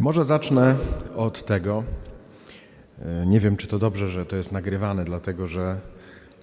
[0.00, 0.76] Może zacznę
[1.16, 1.84] od tego.
[3.02, 5.80] e, Nie wiem, czy to dobrze, że to jest nagrywane, dlatego że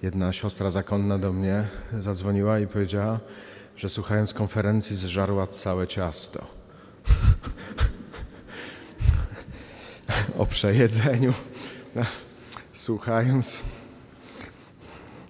[0.02, 1.64] jedna siostra zakonna do mnie
[2.00, 3.20] zadzwoniła i powiedziała,
[3.76, 6.44] że słuchając konferencji zżarła całe ciasto.
[10.38, 11.32] o przejedzeniu.
[12.72, 13.62] Słuchając,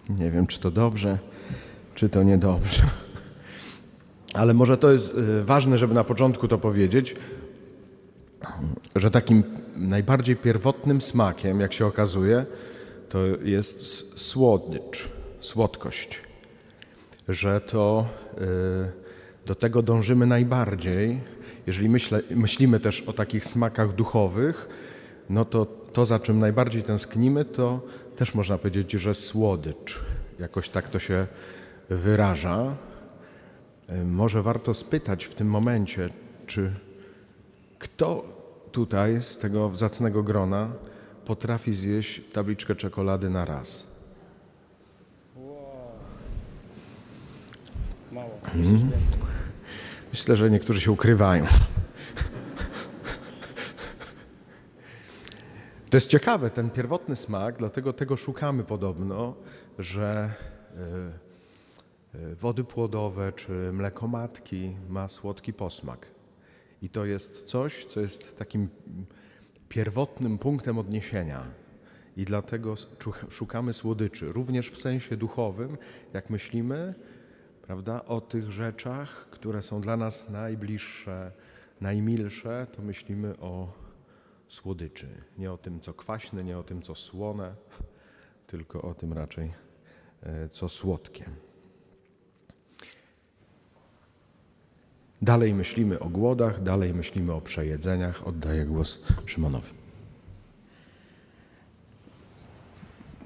[0.09, 1.19] nie wiem, czy to dobrze,
[1.95, 2.83] czy to niedobrze.
[4.35, 7.15] Ale może to jest y, ważne, żeby na początku to powiedzieć,
[8.97, 9.43] że takim
[9.77, 12.47] najbardziej pierwotnym smakiem, jak się okazuje,
[13.09, 15.09] to jest słodycz,
[15.41, 16.21] słodkość.
[17.29, 18.07] Że to
[18.39, 21.21] y, do tego dążymy najbardziej.
[21.67, 21.89] Jeżeli
[22.31, 24.69] myślimy też o takich smakach duchowych,
[25.31, 27.81] no to to, za czym najbardziej tęsknimy, to
[28.17, 30.01] też można powiedzieć, że słodycz.
[30.39, 31.27] Jakoś tak to się
[31.91, 32.77] wyraża.
[33.91, 36.11] Y, Może warto spytać w tym momencie,
[36.47, 36.73] czy
[37.79, 38.36] kto
[38.77, 40.69] tutaj z tego zacnego grona
[41.25, 43.87] potrafi zjeść tabliczkę czekolady na raz?
[48.13, 48.41] Mało.
[50.13, 51.47] Myślę, że niektórzy się ukrywają.
[55.91, 59.35] To jest ciekawe, ten pierwotny smak, dlatego tego szukamy podobno,
[59.79, 60.31] że
[62.15, 66.16] y, y, wody płodowe czy mleko matki ma słodki posmak.
[66.83, 68.69] I to jest coś, co jest takim
[69.69, 71.43] pierwotnym punktem odniesienia.
[72.17, 72.75] I dlatego
[73.31, 75.79] szukamy słodyczy, również w sensie duchowym,
[76.13, 76.95] jak myślimy,
[77.63, 81.33] prawda, o tych rzeczach, które są dla nas najbliższe,
[81.81, 83.73] najmilsze, to myślimy o
[84.49, 85.09] słodyczy.
[85.39, 87.55] Nie o tym, co kwaśne, nie o tym, co słone,
[88.47, 89.53] tylko o tym raczej,
[90.23, 91.25] e, co słodkie.
[95.23, 98.27] Dalej myślimy o głodach, dalej myślimy o przejedzeniach.
[98.27, 99.69] Oddaję głos Szymonowi.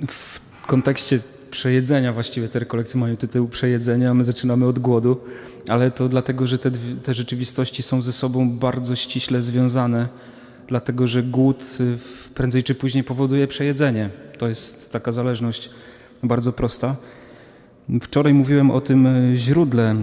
[0.06, 1.19] W kontekście
[1.50, 5.20] przejedzenia właściwie te rekolekcje mają tytuł przejedzenia, my zaczynamy od głodu,
[5.69, 6.70] ale to dlatego, że te,
[7.03, 10.09] te rzeczywistości są ze sobą bardzo ściśle związane,
[10.69, 11.98] dlatego że głód y,
[12.34, 14.10] prędzej czy później powoduje przejedzenie.
[14.38, 15.70] To jest taka zależność
[16.22, 16.97] bardzo prosta.
[18.03, 19.97] Wczoraj mówiłem o tym y, źródle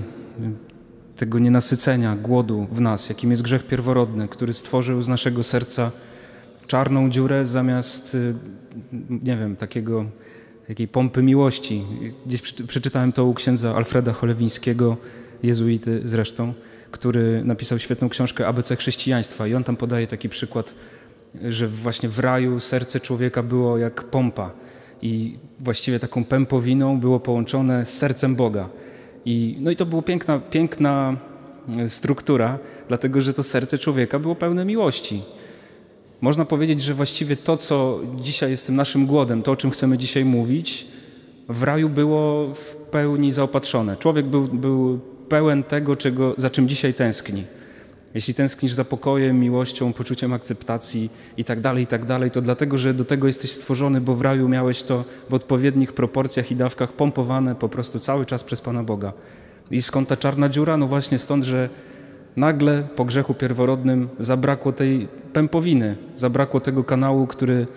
[1.17, 5.91] tego nienasycenia, głodu w nas, jakim jest grzech pierworodny, który stworzył z naszego serca
[6.67, 8.33] czarną dziurę zamiast, y,
[9.09, 10.05] nie wiem, takiego,
[10.67, 11.83] takiej pompy miłości.
[12.25, 14.97] Gdzieś przeczy- przeczytałem to u księdza Alfreda Cholewińskiego,
[15.43, 16.53] jezuity zresztą,
[16.91, 20.73] który napisał świetną książkę ABC chrześcijaństwa i on tam podaje taki przykład,
[21.43, 24.51] że właśnie w raju serce człowieka było jak pompa
[25.01, 28.69] i właściwie taką pępowiną było połączone z sercem Boga.
[29.27, 31.17] I, no i to była piękna, piękna
[31.77, 35.21] e, struktura, dlatego że to serce człowieka było pełne miłości.
[36.21, 39.97] Można powiedzieć, że właściwie to, co dzisiaj jest tym naszym głodem, to, o czym chcemy
[39.97, 40.87] dzisiaj mówić,
[41.49, 43.97] w raju było w pełni zaopatrzone.
[43.97, 44.99] Człowiek był, był
[45.29, 47.43] pełen tego, czego, za czym dzisiaj tęskni.
[48.13, 52.01] Jeśli tęsknisz za pokojem, miłością, poczuciem akceptacji i tak dalej, i tak
[52.33, 56.51] to dlatego, że do tego jesteś stworzony, bo w raju miałeś to w odpowiednich proporcjach
[56.51, 59.13] i dawkach pompowane po prostu cały czas przez Pana Boga.
[59.71, 60.77] I skąd ta czarna dziura?
[60.77, 61.69] No właśnie stąd, że
[62.35, 67.67] nagle po grzechu pierworodnym zabrakło tej pępowiny, zabrakło tego kanału, który,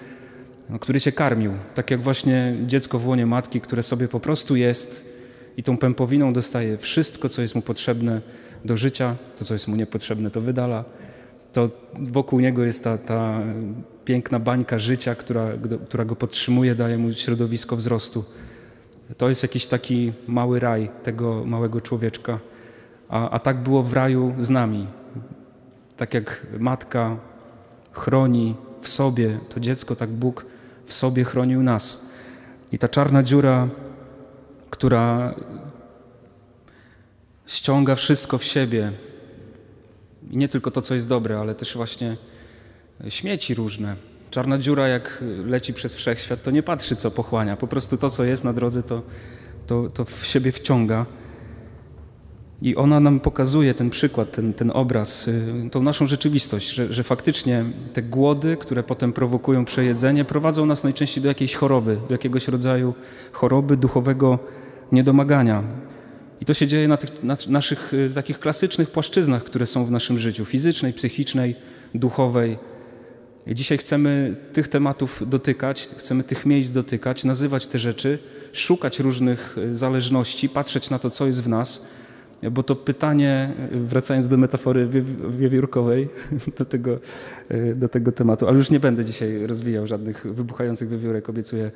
[0.70, 1.52] no, który cię karmił.
[1.74, 5.16] Tak jak właśnie dziecko w łonie matki, które sobie po prostu jest
[5.56, 8.20] i tą pępowiną dostaje wszystko, co jest mu potrzebne
[8.64, 10.84] do życia, to, co jest mu niepotrzebne, to wydala.
[11.52, 11.68] To
[12.00, 13.40] wokół niego jest ta, ta
[14.04, 15.48] piękna bańka życia, która,
[15.88, 18.24] która go podtrzymuje, daje mu środowisko wzrostu.
[19.16, 22.38] To jest jakiś taki mały raj tego małego człowieczka.
[23.08, 24.86] A, a tak było w raju z nami.
[25.96, 27.16] Tak jak matka
[27.92, 30.46] chroni w sobie to dziecko, tak Bóg
[30.84, 32.10] w sobie chronił nas.
[32.72, 33.68] I ta czarna dziura,
[34.70, 35.34] która
[37.50, 38.92] ściąga wszystko w siebie,
[40.30, 42.16] i nie tylko to, co jest dobre, ale też właśnie
[43.08, 43.96] śmieci różne.
[44.30, 47.56] Czarna dziura, jak leci przez wszechświat, to nie patrzy, co pochłania.
[47.56, 49.02] Po prostu to, co jest na drodze, to,
[49.66, 51.06] to, to w siebie wciąga.
[52.62, 57.02] I ona nam pokazuje ten przykład, ten, ten obraz, y, tą naszą rzeczywistość, że, że
[57.02, 62.48] faktycznie te głody, które potem prowokują przejedzenie, prowadzą nas najczęściej do jakiejś choroby, do jakiegoś
[62.48, 62.94] rodzaju
[63.32, 64.38] choroby duchowego
[64.92, 65.62] niedomagania.
[66.40, 69.90] I to się dzieje na tych na naszych y, takich klasycznych płaszczyznach, które są w
[69.90, 71.56] naszym życiu fizycznej, psychicznej,
[71.94, 72.58] duchowej.
[73.46, 78.18] Dzisiaj chcemy tych tematów dotykać, chcemy tych miejsc dotykać, nazywać te rzeczy,
[78.52, 81.86] szukać różnych y, zależności, patrzeć na to, co jest w nas
[82.50, 84.88] bo to pytanie, wracając do metafory
[85.30, 86.08] wiewiórkowej,
[86.58, 86.98] do tego,
[87.74, 91.70] do tego tematu, ale już nie będę dzisiaj rozwijał żadnych wybuchających wiewiórek, obiecuję,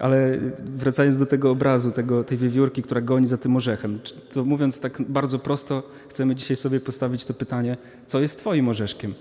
[0.00, 0.38] ale
[0.76, 3.98] wracając do tego obrazu, tego, tej wiewiórki, która goni za tym orzechem,
[4.32, 9.14] to mówiąc tak bardzo prosto, chcemy dzisiaj sobie postawić to pytanie, co jest twoim orzeszkiem?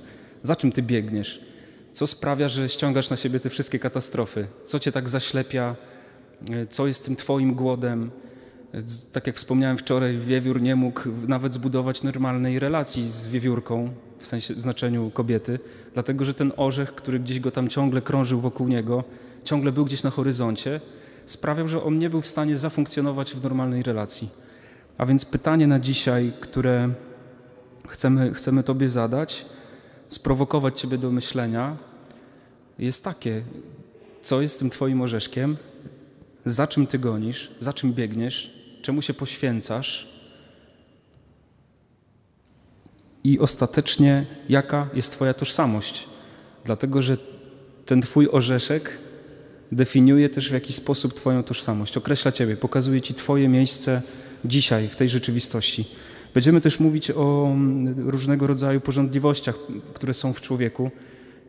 [0.44, 1.45] Za czym ty biegniesz?
[1.94, 4.47] Co sprawia, że ściągasz na siebie te wszystkie katastrofy?
[4.65, 5.75] Co cię tak zaślepia?
[6.69, 8.12] Co jest tym twoim głodem?
[9.11, 13.89] Tak jak wspomniałem wczoraj, wiewiór nie mógł nawet zbudować normalnej relacji z wiewiórką,
[14.19, 15.59] w sensie w znaczeniu kobiety,
[15.93, 19.03] dlatego że ten orzech, który gdzieś go tam ciągle krążył wokół niego,
[19.43, 20.81] ciągle był gdzieś na horyzoncie,
[21.25, 24.29] sprawiał, że on nie był w stanie zafunkcjonować w normalnej relacji.
[24.97, 26.89] A więc pytanie na dzisiaj, które
[27.87, 29.45] chcemy, chcemy Tobie zadać,
[30.09, 31.77] sprowokować Ciebie do myślenia,
[32.79, 33.43] jest takie:
[34.21, 35.57] co jest tym Twoim orzeszkiem?
[36.45, 37.51] Za czym Ty gonisz?
[37.59, 38.62] Za czym biegniesz?
[38.83, 40.07] Czemu się poświęcasz
[43.24, 46.07] i ostatecznie jaka jest Twoja tożsamość.
[46.65, 47.18] Dlatego, że
[47.85, 48.97] ten Twój orzeszek
[49.71, 54.01] definiuje też w jakiś sposób Twoją tożsamość, określa Ciebie, pokazuje Ci Twoje miejsce
[54.45, 55.85] dzisiaj w tej rzeczywistości.
[56.33, 59.56] Będziemy też mówić o mm, różnego rodzaju porządliwościach,
[59.94, 60.91] które są w człowieku.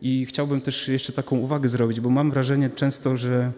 [0.01, 3.51] I chciałbym też jeszcze taką uwagę zrobić, bo mam wrażenie często, że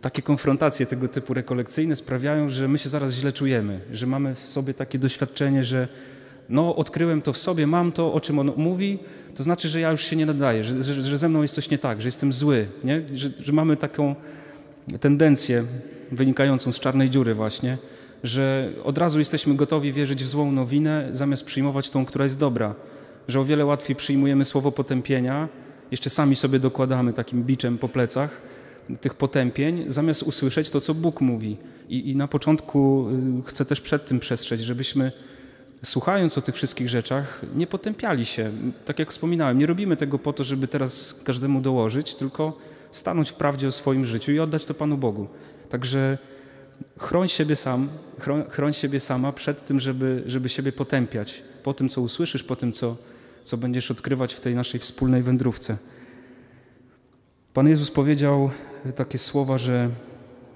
[0.00, 4.38] takie konfrontacje tego typu rekolekcyjne sprawiają, że my się zaraz źle czujemy, że mamy w
[4.38, 5.88] sobie takie doświadczenie, że
[6.48, 8.98] no odkryłem to w sobie, mam to, o czym on mówi,
[9.34, 11.70] to znaczy, że ja już się nie nadaję, że, że, że ze mną jest coś
[11.70, 13.02] nie tak, że jestem zły, nie?
[13.14, 14.14] Że, że mamy taką
[15.00, 15.64] tendencję
[16.12, 17.78] wynikającą z czarnej dziury właśnie,
[18.24, 22.74] że od razu jesteśmy gotowi wierzyć w złą nowinę, zamiast przyjmować tą, która jest dobra,
[23.28, 25.48] że o wiele łatwiej przyjmujemy słowo potępienia,
[25.90, 28.42] jeszcze sami sobie dokładamy takim biczem po plecach,
[29.00, 31.56] tych potępień, zamiast usłyszeć to, co Bóg mówi.
[31.88, 33.08] I, I, na początku
[33.40, 35.12] y, chcę też przed tym przestrzec, żebyśmy
[35.84, 38.50] słuchając o tych wszystkich rzeczach, nie potępiali się.
[38.84, 42.58] Tak jak wspominałem, nie robimy tego po to, żeby teraz każdemu dołożyć, tylko
[42.90, 45.28] stanąć w prawdzie o swoim życiu i oddać to Panu Bogu.
[45.68, 46.18] Także
[46.98, 47.88] chroń siebie sam,
[48.18, 52.56] chroń, chroń siebie sama przed tym, żeby, żeby siebie potępiać, po tym, co usłyszysz, po
[52.56, 52.96] tym, co,
[53.44, 55.76] co będziesz odkrywać w tej naszej wspólnej wędrówce.
[57.54, 58.50] Pan Jezus powiedział
[58.96, 59.90] takie słowa, że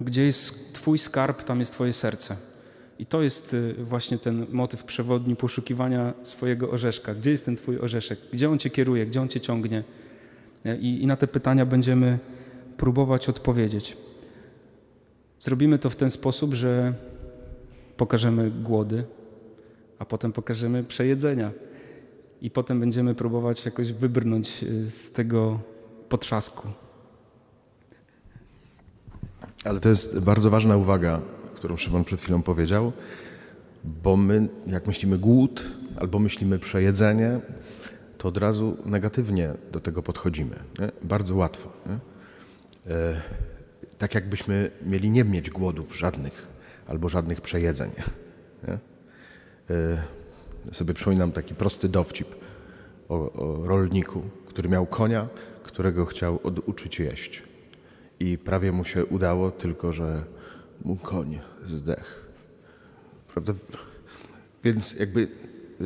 [0.00, 2.37] gdzie jest Twój skarb, tam jest Twoje serce.
[2.99, 7.14] I to jest y, właśnie ten motyw przewodni poszukiwania swojego orzeszka.
[7.14, 8.19] Gdzie jest ten Twój orzeszek?
[8.32, 9.06] Gdzie on Cię kieruje?
[9.06, 9.84] Gdzie on Cię ciągnie?
[10.81, 12.19] I, I na te pytania będziemy
[12.76, 13.96] próbować odpowiedzieć.
[15.38, 16.94] Zrobimy to w ten sposób, że
[17.96, 19.05] pokażemy głody,
[19.99, 21.50] a potem pokażemy przejedzenia.
[22.43, 25.61] I potem będziemy próbować jakoś wybrnąć y, z tego
[26.08, 26.69] potrzasku.
[29.68, 31.20] Ale to jest bardzo ważna uwaga,
[31.54, 32.92] którą Szymon przed chwilą powiedział,
[33.84, 35.62] bo my, jak myślimy głód
[35.96, 37.40] albo myślimy przejedzenie,
[38.18, 40.56] to od razu negatywnie do tego podchodzimy.
[40.78, 40.88] Nie?
[41.02, 41.72] Bardzo łatwo.
[41.86, 41.98] Nie?
[42.94, 43.20] E,
[43.98, 46.46] tak jakbyśmy mieli nie mieć głodów żadnych
[46.86, 47.90] albo żadnych przejedzeń.
[48.68, 48.78] Nie?
[49.70, 52.34] E, sobie przypominam taki prosty dowcip
[53.08, 55.28] o, o rolniku, który miał konia,
[55.62, 57.42] którego chciał oduczyć jeść
[58.20, 60.24] i prawie mu się udało, tylko że
[60.84, 62.26] mu koń zdech.
[63.28, 63.52] Prawda?
[64.64, 65.28] Więc jakby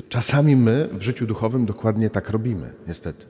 [0.08, 3.26] czasami my w życiu duchowym dokładnie tak robimy, niestety.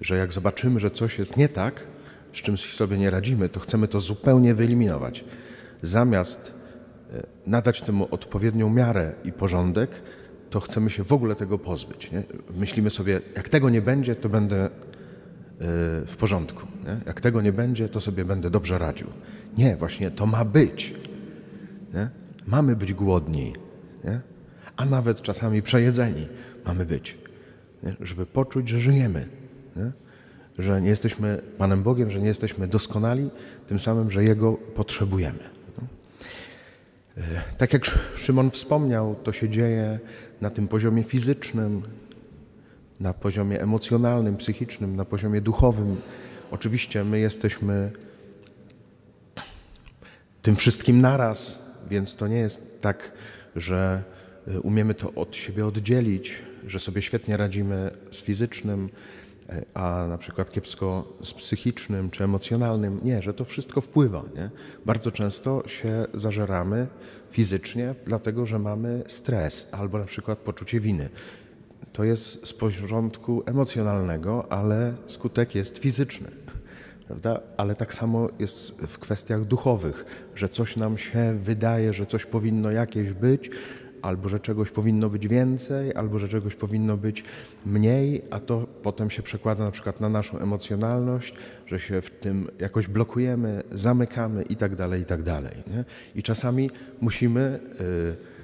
[0.00, 1.84] Że jak zobaczymy, że coś jest nie tak,
[2.32, 5.24] z czym sobie nie radzimy, to chcemy to zupełnie wyeliminować.
[5.82, 6.52] Zamiast
[7.12, 9.90] e, nadać temu odpowiednią miarę i porządek,
[10.50, 12.10] to chcemy się w ogóle tego pozbyć.
[12.10, 12.22] Nie?
[12.56, 14.70] Myślimy sobie, jak tego nie będzie, to będę
[16.06, 16.66] w porządku.
[16.84, 16.96] Nie?
[17.06, 19.06] Jak tego nie będzie, to sobie będę dobrze radził.
[19.58, 20.94] Nie, właśnie to ma być.
[21.94, 22.08] Nie?
[22.46, 23.52] Mamy być głodni,
[24.04, 24.20] nie?
[24.76, 26.28] a nawet czasami przejedzeni
[26.66, 27.18] mamy być,
[28.00, 29.28] żeby poczuć, że żyjemy.
[30.58, 33.30] Że nie jesteśmy Panem Bogiem, że nie jesteśmy doskonali,
[33.66, 35.38] tym samym, że Jego potrzebujemy.
[37.16, 37.20] E,
[37.58, 37.84] tak jak
[38.16, 39.98] Szymon wspomniał, to się dzieje
[40.40, 41.82] na tym poziomie fizycznym,
[43.00, 45.96] na poziomie emocjonalnym, psychicznym, na poziomie duchowym.
[46.50, 47.90] Oczywiście my jesteśmy
[50.42, 53.12] tym wszystkim naraz, więc to nie jest tak,
[53.56, 54.02] że
[54.48, 58.88] y, umiemy to od siebie oddzielić, że sobie świetnie radzimy z fizycznym,
[59.48, 63.00] e, a na przykład kiepsko z psychicznym czy emocjonalnym.
[63.02, 64.24] Nie, że to wszystko wpływa.
[64.36, 64.50] Nie?
[64.86, 66.86] Bardzo często się zażeramy
[67.30, 71.08] fizycznie, dlatego że mamy stres albo na przykład poczucie winy
[71.92, 76.28] to jest z porządku emocjonalnego, ale skutek jest fizyczny.
[77.06, 77.40] Prawda?
[77.56, 80.04] Ale tak samo jest w kwestiach duchowych,
[80.34, 83.50] że coś nam się wydaje, że coś powinno jakieś być,
[84.02, 87.24] albo że czegoś powinno być więcej, albo że czegoś powinno być
[87.66, 91.34] mniej, a to potem się przekłada na przykład na naszą emocjonalność,
[91.66, 95.52] że się w tym jakoś blokujemy, zamykamy i tak dalej, i tak dalej.
[96.14, 96.70] I czasami
[97.00, 98.37] musimy y,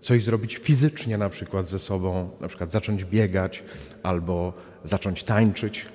[0.00, 3.64] coś zrobić fizycznie na przykład ze sobą, na przykład zacząć biegać
[4.02, 4.52] albo
[4.84, 5.86] zacząć tańczyć,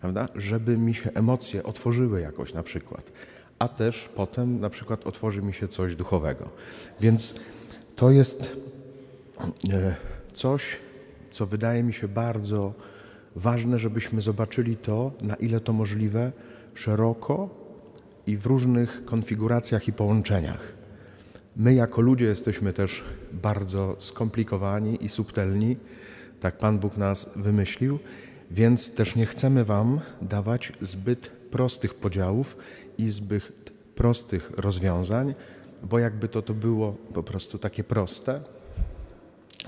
[0.00, 0.26] prawda?
[0.34, 3.12] żeby mi się emocje otworzyły jakoś na przykład,
[3.58, 6.50] a też potem na przykład otworzy mi się coś duchowego.
[7.00, 7.34] Więc
[7.96, 8.56] to jest
[9.72, 9.96] e,
[10.32, 10.76] coś,
[11.30, 12.74] co wydaje mi się bardzo
[13.36, 16.32] ważne, żebyśmy zobaczyli to, na ile to możliwe,
[16.74, 17.50] szeroko
[18.26, 20.79] i w różnych konfiguracjach i połączeniach.
[21.56, 25.76] My jako ludzie jesteśmy też bardzo skomplikowani i subtelni,
[26.40, 27.98] tak Pan Bóg nas wymyślił,
[28.50, 32.56] więc też nie chcemy Wam dawać zbyt prostych podziałów
[32.98, 35.34] i zbyt prostych rozwiązań,
[35.82, 38.40] bo jakby to, to było po prostu takie proste,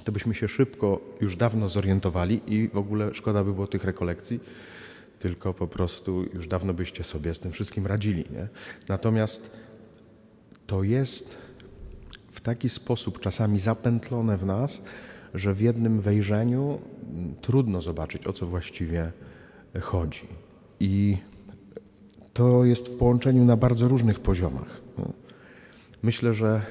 [0.04, 4.40] to byśmy się szybko już dawno zorientowali i w ogóle szkoda by było tych rekolekcji,
[5.18, 8.24] tylko po prostu już dawno byście sobie z tym wszystkim radzili.
[8.30, 8.48] Nie?
[8.88, 9.56] Natomiast
[10.66, 11.38] to jest
[12.32, 14.86] w taki sposób czasami zapętlone w nas,
[15.34, 16.78] że w jednym wejrzeniu
[17.40, 19.12] trudno zobaczyć, o co właściwie
[19.80, 20.28] chodzi.
[20.80, 21.18] I
[22.32, 24.80] to jest w połączeniu na bardzo różnych poziomach.
[26.02, 26.62] Myślę, że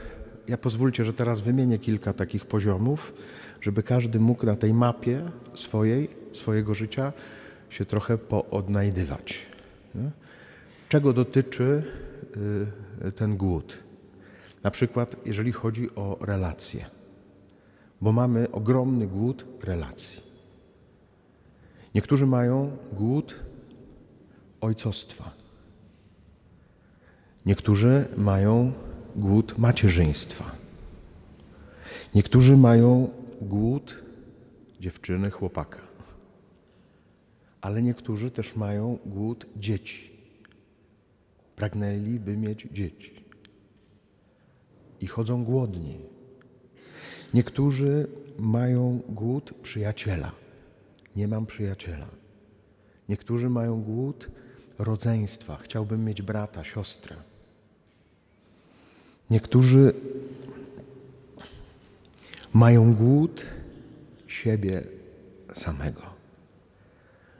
[0.47, 3.13] ja pozwólcie, że teraz wymienię kilka takich poziomów,
[3.61, 7.13] żeby każdy mógł na tej mapie swojej, swojego życia
[7.69, 9.45] się trochę poodnajdywać.
[10.89, 11.83] Czego dotyczy
[13.05, 13.77] y, ten głód?
[14.63, 16.85] Na przykład, jeżeli chodzi o relacje,
[18.01, 20.21] bo mamy ogromny głód relacji.
[21.95, 23.35] Niektórzy mają głód
[24.61, 25.31] ojcostwa.
[27.45, 28.73] Niektórzy mają
[29.15, 30.51] głód macierzyństwa.
[32.15, 33.09] Niektórzy mają
[33.41, 34.03] głód
[34.79, 35.79] dziewczyny, chłopaka,
[37.61, 40.11] ale niektórzy też mają głód dzieci.
[41.55, 43.20] Pragnęliby mieć dzieci
[45.01, 45.97] i chodzą głodni.
[47.33, 48.07] Niektórzy
[48.39, 50.31] mają głód przyjaciela.
[51.15, 52.07] Nie mam przyjaciela.
[53.09, 54.29] Niektórzy mają głód
[54.79, 55.57] rodzeństwa.
[55.63, 57.15] Chciałbym mieć brata, siostrę.
[59.29, 59.93] Niektórzy
[62.53, 63.45] mają głód
[64.27, 64.81] siebie
[65.53, 66.01] samego,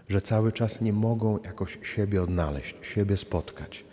[0.10, 3.91] że cały czas nie mogą jakoś siebie odnaleźć, siebie spotkać.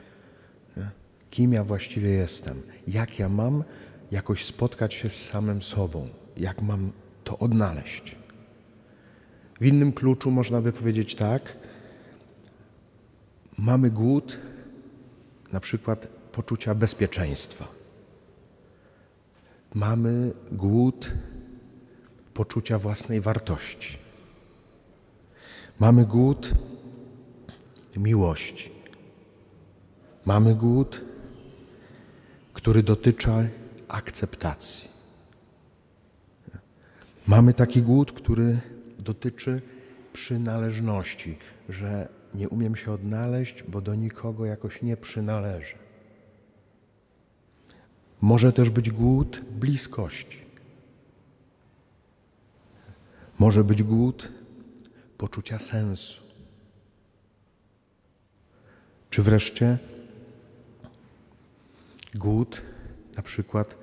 [1.30, 2.62] Kim ja właściwie jestem?
[2.88, 3.64] Jak ja mam
[4.11, 6.08] jakoś spotkać się z samym sobą?
[6.37, 6.92] Jak mam
[7.25, 8.16] to odnaleźć?
[9.61, 11.56] W innym kluczu można by powiedzieć tak:
[13.58, 14.38] mamy głód
[15.52, 17.68] na przykład poczucia bezpieczeństwa.
[19.75, 21.11] Mamy głód
[22.35, 23.99] poczucia własnej wartości.
[25.78, 26.50] Mamy głód
[27.97, 28.70] miłości.
[30.25, 31.00] Mamy głód,
[32.59, 33.50] który dotyczy
[33.88, 34.88] akceptacji.
[37.27, 38.59] Mamy taki głód, który
[38.99, 39.61] dotyczy
[40.12, 41.38] przynależności,
[41.69, 45.75] że nie umiem się odnaleźć, bo do nikogo jakoś nie przynależę.
[48.21, 50.38] Może też być głód bliskości.
[53.38, 54.29] Może być głód
[55.19, 56.23] poczucia sensu.
[59.11, 59.79] Czy wreszcie
[62.15, 62.62] głód
[63.17, 63.77] na przykład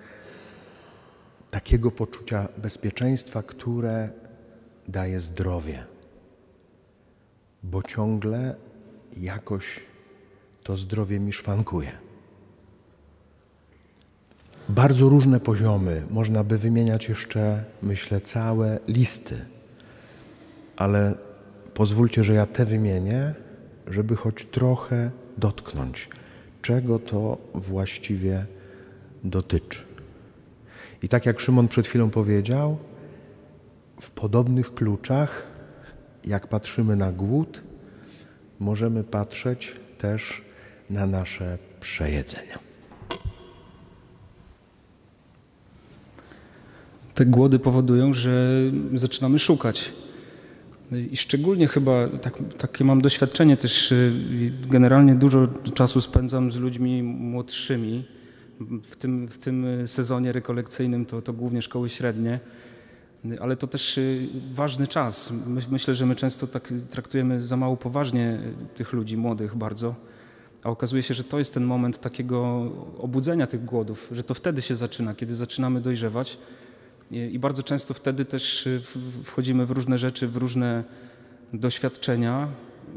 [1.52, 4.10] takiego poczucia bezpieczeństwa, które
[4.88, 5.84] daje zdrowie,
[7.64, 8.56] bo ciągle
[9.18, 9.80] jakoś
[10.64, 11.92] to zdrowie mi szwankuje.
[14.70, 19.36] Bardzo różne poziomy, można by wymieniać jeszcze, myślę, całe listy,
[20.76, 21.16] ale
[21.74, 23.34] pozwólcie, że ja te wymienię,
[23.88, 26.10] żeby choć trochę dotknąć,
[26.66, 28.46] czego to właściwie
[29.24, 29.80] dotyczy.
[31.04, 32.78] I tak jak Szymon przed chwilą powiedział,
[34.02, 35.48] w podobnych kluczach,
[36.24, 37.62] jak patrzymy na głód,
[38.60, 40.42] możemy patrzeć też
[40.90, 42.60] na nasze przejedzenia.
[47.14, 48.62] Te głody powodują, że
[48.94, 49.94] zaczynamy szukać.
[51.12, 54.12] I szczególnie chyba tak, takie mam doświadczenie też, y,
[54.70, 58.04] generalnie dużo czasu spędzam z ludźmi młodszymi.
[58.84, 62.40] W tym, w tym sezonie rekolekcyjnym to, to głównie szkoły średnie
[63.42, 65.34] ale to też y, ważny czas.
[65.72, 68.40] Myślę, że my często tak traktujemy za mało poważnie
[68.74, 69.96] y, tych ludzi, młodych bardzo,
[70.64, 74.62] a okazuje się, że to jest ten moment takiego obudzenia tych głodów, że to wtedy
[74.62, 76.38] się zaczyna, kiedy zaczynamy dojrzewać
[77.12, 78.82] i bardzo często wtedy też y,
[79.24, 80.84] wchodzimy w różne rzeczy, w różne
[81.54, 82.48] doświadczenia,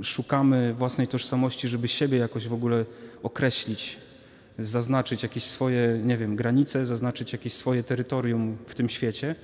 [0.03, 2.85] szukamy własnej tożsamości, żeby siebie jakoś w ogóle
[3.23, 3.97] określić,
[4.59, 9.35] zaznaczyć jakieś swoje, nie wiem, granice, zaznaczyć jakieś swoje terytorium w tym świecie.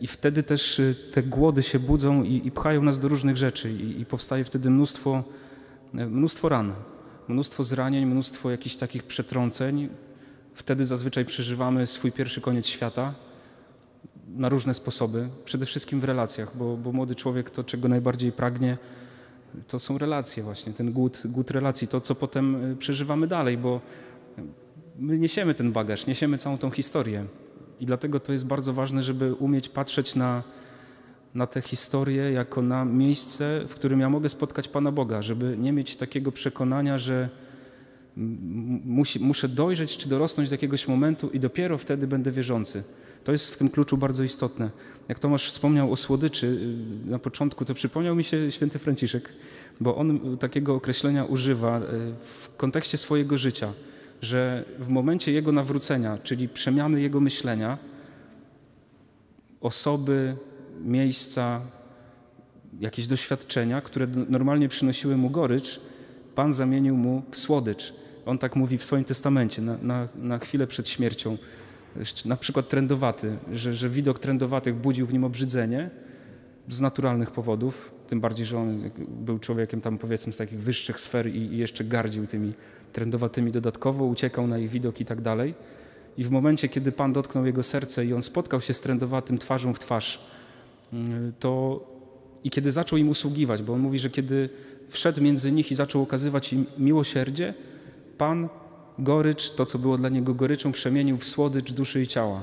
[0.00, 3.72] I wtedy też y, te głody się budzą i, i pchają nas do różnych rzeczy
[3.72, 5.24] i, i, powstaje wtedy mnóstwo,
[5.94, 6.74] y, mnóstwo ran,
[7.28, 9.88] mnóstwo zranień, mnóstwo jakichś takich przetrąceń.
[10.54, 13.27] Wtedy zazwyczaj przeżywamy swój pierwszy koniec świata
[14.36, 18.78] na różne sposoby, przede wszystkim w relacjach, bo, bo młody człowiek to, czego najbardziej pragnie,
[19.68, 23.80] to są relacje właśnie, ten głód, głód relacji, to co potem y, przeżywamy dalej, bo
[24.98, 27.24] my niesiemy ten bagaż, niesiemy całą tą historię.
[27.80, 30.42] I dlatego to jest bardzo ważne, żeby umieć patrzeć na,
[31.34, 35.72] na tę historię jako na miejsce, w którym ja mogę spotkać Pana Boga, żeby nie
[35.72, 37.28] mieć takiego przekonania, że
[38.84, 42.82] musi, muszę dojrzeć czy dorosnąć do jakiegoś momentu i dopiero wtedy będę wierzący.
[43.28, 44.70] To jest w tym kluczu bardzo istotne.
[45.08, 46.46] Jak Tomasz wspomniał o słodyczy
[47.06, 49.28] y, na początku, to przypomniał mi się święty Franciszek,
[49.80, 51.82] bo on takiego określenia używa y,
[52.24, 53.72] w kontekście swojego życia
[54.22, 57.78] że w momencie jego nawrócenia, czyli przemiany jego myślenia,
[59.60, 60.36] osoby,
[60.84, 61.60] miejsca,
[62.80, 65.80] jakieś doświadczenia, które normalnie przynosiły mu gorycz,
[66.34, 67.94] Pan zamienił mu w słodycz.
[68.26, 71.38] On tak mówi w swoim testamencie, na, na, na chwilę przed śmiercią.
[72.24, 75.90] Na przykład trendowaty, że, że widok trendowatych budził w nim obrzydzenie
[76.68, 81.26] z naturalnych powodów, tym bardziej, że on był człowiekiem tam powiedzmy z takich wyższych sfer
[81.26, 82.52] i, i jeszcze gardził tymi
[82.92, 85.54] trędowatymi dodatkowo, uciekał na ich widok i tak dalej.
[86.16, 89.74] I w momencie, kiedy Pan dotknął jego serce i on spotkał się z trędowatym twarzą
[89.74, 90.26] w twarz,
[90.92, 91.80] mm, to
[92.44, 94.48] i kiedy zaczął im usługiwać, bo on mówi, że kiedy
[94.88, 97.54] wszedł między nich i zaczął okazywać im miłosierdzie,
[98.18, 98.48] Pan
[98.98, 102.42] gorycz, to co było dla niego goryczą, przemienił w słodycz duszy i ciała.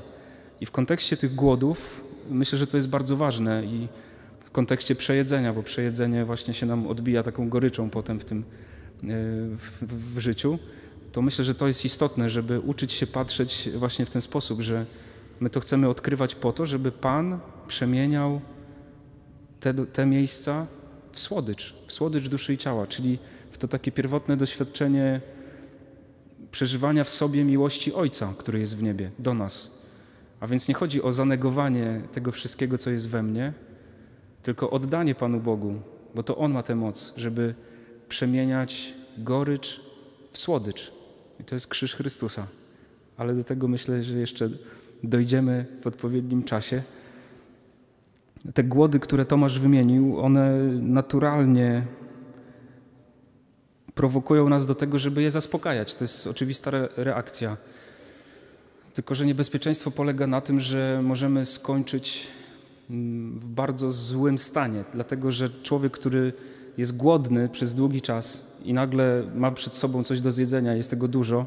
[0.60, 3.88] I w kontekście tych głodów myślę, że to jest bardzo ważne i
[4.44, 8.44] w kontekście przejedzenia, bo przejedzenie właśnie się nam odbija taką goryczą potem w tym
[9.02, 10.58] w, w życiu,
[11.12, 14.86] to myślę, że to jest istotne, żeby uczyć się patrzeć właśnie w ten sposób, że
[15.40, 18.40] my to chcemy odkrywać po to, żeby Pan przemieniał
[19.60, 20.66] te, te miejsca
[21.12, 23.18] w słodycz, w słodycz duszy i ciała, czyli
[23.50, 25.20] w to takie pierwotne doświadczenie
[26.50, 29.82] przeżywania w sobie miłości Ojca, który jest w niebie, do nas.
[30.40, 33.52] A więc nie chodzi o zanegowanie tego wszystkiego, co jest we mnie,
[34.42, 35.74] tylko oddanie Panu Bogu,
[36.14, 37.54] bo to On ma tę moc, żeby
[38.08, 39.80] przemieniać gorycz
[40.30, 40.92] w słodycz.
[41.40, 42.46] I to jest krzyż Chrystusa.
[43.16, 44.50] Ale do tego myślę, że jeszcze
[45.02, 46.82] dojdziemy w odpowiednim czasie.
[48.54, 51.86] Te głody, które Tomasz wymienił, one naturalnie
[53.96, 55.94] prowokują nas do tego, żeby je zaspokajać.
[55.94, 57.56] To jest oczywista reakcja.
[58.94, 62.28] Tylko, że niebezpieczeństwo polega na tym, że możemy skończyć
[62.90, 66.32] mm, w bardzo złym stanie, dlatego że człowiek, który
[66.78, 71.08] jest głodny przez długi czas i nagle ma przed sobą coś do zjedzenia, jest tego
[71.08, 71.46] dużo,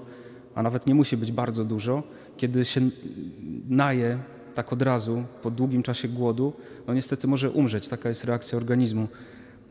[0.55, 2.03] a nawet nie musi być bardzo dużo,
[2.37, 2.81] kiedy się
[3.69, 4.19] naje
[4.55, 6.53] tak od razu, po długim czasie głodu,
[6.87, 7.87] no niestety może umrzeć.
[7.87, 9.07] Taka jest reakcja organizmu.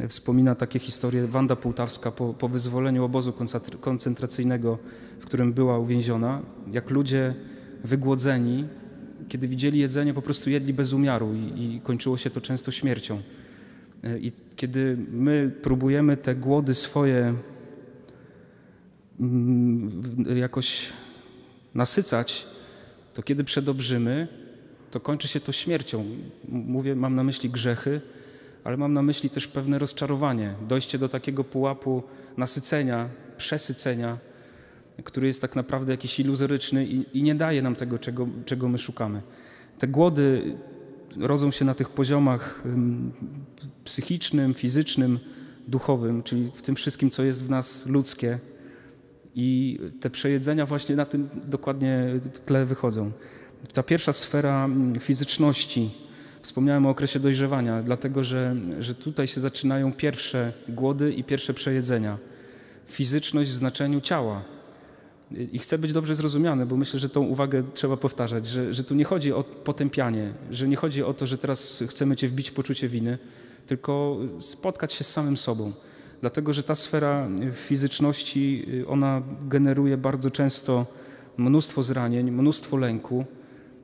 [0.08, 3.34] Wspomina takie historie Wanda Półtawska po, po wyzwoleniu obozu
[3.80, 4.78] koncentracyjnego,
[5.20, 7.34] w którym była uwięziona, jak ludzie
[7.84, 8.64] wygłodzeni,
[9.28, 13.22] kiedy widzieli jedzenie, po prostu jedli bez umiaru i, i kończyło się to często śmiercią.
[14.04, 17.34] E, I kiedy my próbujemy te głody swoje
[19.20, 20.88] mm, jakoś
[21.74, 22.46] nasycać,
[23.14, 24.28] to kiedy przedobrzymy,
[24.90, 26.04] to kończy się to śmiercią.
[26.48, 28.00] Mówię, mam na myśli grzechy,
[28.64, 32.02] ale mam na myśli też pewne rozczarowanie, dojście do takiego pułapu
[32.36, 34.18] nasycenia, przesycenia,
[35.04, 38.78] który jest tak naprawdę jakiś iluzoryczny i, i nie daje nam tego, czego, czego my
[38.78, 39.22] szukamy.
[39.78, 40.56] Te głody
[41.16, 42.62] rodzą się na tych poziomach
[43.84, 45.18] psychicznym, fizycznym,
[45.68, 48.38] duchowym, czyli w tym wszystkim, co jest w nas ludzkie.
[49.34, 52.06] I te przejedzenia właśnie na tym dokładnie
[52.46, 53.12] tle wychodzą.
[53.72, 54.68] Ta pierwsza sfera
[55.00, 55.90] fizyczności,
[56.48, 62.18] wspomniałem o okresie dojrzewania, dlatego że, że tutaj się zaczynają pierwsze głody i pierwsze przejedzenia.
[62.86, 64.42] Fizyczność w znaczeniu ciała
[65.52, 68.94] i chcę być dobrze zrozumiany, bo myślę, że tą uwagę trzeba powtarzać, że, że tu
[68.94, 72.54] nie chodzi o potępianie, że nie chodzi o to, że teraz chcemy cię wbić w
[72.54, 73.18] poczucie winy,
[73.66, 75.72] tylko spotkać się z samym sobą.
[76.20, 80.86] Dlatego, że ta sfera fizyczności, ona generuje bardzo często
[81.36, 83.24] mnóstwo zranień, mnóstwo lęku,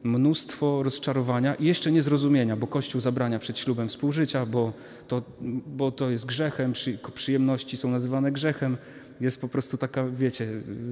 [0.05, 4.73] mnóstwo rozczarowania i jeszcze niezrozumienia, bo Kościół zabrania przed ślubem współżycia, bo
[5.09, 5.23] to,
[5.67, 8.77] bo to jest grzechem, przy, przyjemności są nazywane grzechem.
[9.21, 10.49] Jest po prostu taka, wiecie,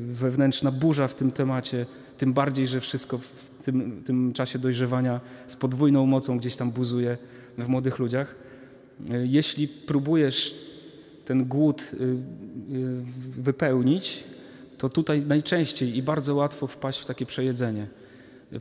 [0.06, 1.86] wewnętrzna burza w tym temacie,
[2.18, 7.18] tym bardziej, że wszystko w tym, tym czasie dojrzewania z podwójną mocą gdzieś tam buzuje
[7.58, 8.34] w młodych ludziach.
[9.24, 10.54] Jeśli próbujesz
[11.24, 12.22] ten głód y, y,
[13.42, 14.24] wypełnić,
[14.78, 17.86] to tutaj najczęściej i bardzo łatwo wpaść w takie przejedzenie,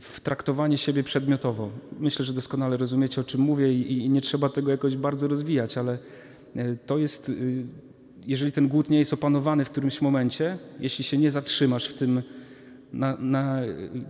[0.00, 1.70] w traktowanie siebie przedmiotowo.
[2.00, 5.98] Myślę, że doskonale rozumiecie, o czym mówię i, nie trzeba tego jakoś bardzo rozwijać, ale
[6.56, 7.32] y, to jest,
[8.26, 12.22] jeżeli ten głód nie jest opanowany w którymś momencie, jeśli się nie zatrzymasz w tym,
[12.92, 13.62] na, na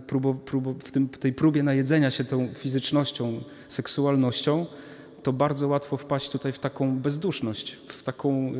[0.07, 4.65] próbo, próbo, w tym, tej próbie najedzenia się tą fizycznością, seksualnością,
[5.23, 8.53] to bardzo łatwo wpaść tutaj w taką bezduszność, w taką,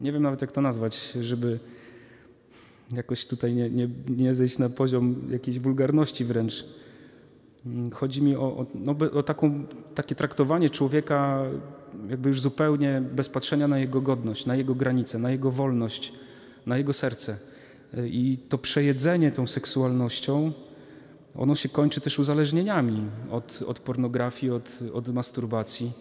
[0.00, 1.58] nie wiem nawet jak to nazwać, żeby
[2.92, 6.64] jakoś tutaj nie, nie, nie zejść na poziom jakiejś wulgarności wręcz.
[7.92, 11.44] Chodzi mi o, o, no, o taką, takie traktowanie człowieka
[12.10, 16.12] jakby już zupełnie bez patrzenia na jego godność, na jego granice, na jego wolność,
[16.66, 17.38] na jego serce.
[18.04, 20.52] I to przejedzenie tą seksualnością
[21.38, 25.92] ono się kończy też uzależnieniami od, od pornografii, od, od masturbacji.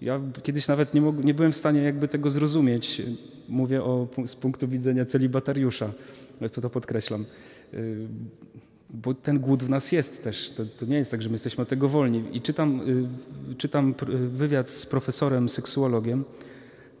[0.00, 3.02] Ja kiedyś nawet nie, mog, nie byłem w stanie jakby tego zrozumieć.
[3.48, 5.92] Mówię o, z punktu widzenia celibatariusza,
[6.48, 7.24] to podkreślam.
[7.74, 8.06] Y,
[8.90, 10.50] bo ten głód w nas jest też.
[10.50, 12.24] To, to, nie jest tak, że my jesteśmy od tego wolni.
[12.32, 12.80] I czytam,
[13.50, 13.94] y, czytam
[14.28, 16.24] wywiad z profesorem, seksuologiem.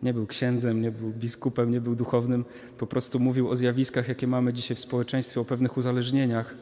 [0.02, 2.44] Nie był księdzem, nie był biskupem, nie był duchownym.
[2.78, 6.54] Po prostu mówił o zjawiskach, jakie mamy dzisiaj w społeczeństwie, o pewnych uzależnieniach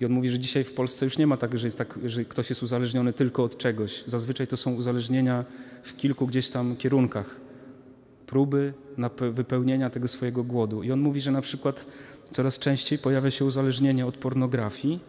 [0.00, 2.24] i on mówi, że dzisiaj w Polsce już nie ma tak, że, jest tak, że
[2.24, 4.04] ktoś jest uzależniony tylko od czegoś.
[4.06, 5.44] Zazwyczaj to są uzależnienia
[5.82, 7.36] w kilku gdzieś tam kierunkach.
[8.26, 8.72] Próby
[9.32, 10.82] wypełnienia tego swojego głodu.
[10.82, 11.86] I on mówi, że na przykład
[12.34, 15.00] coraz częściej pojawia się uzależnienie od pornografii,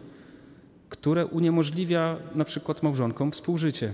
[0.88, 3.92] które uniemożliwia na przykład małżonkom współżycie,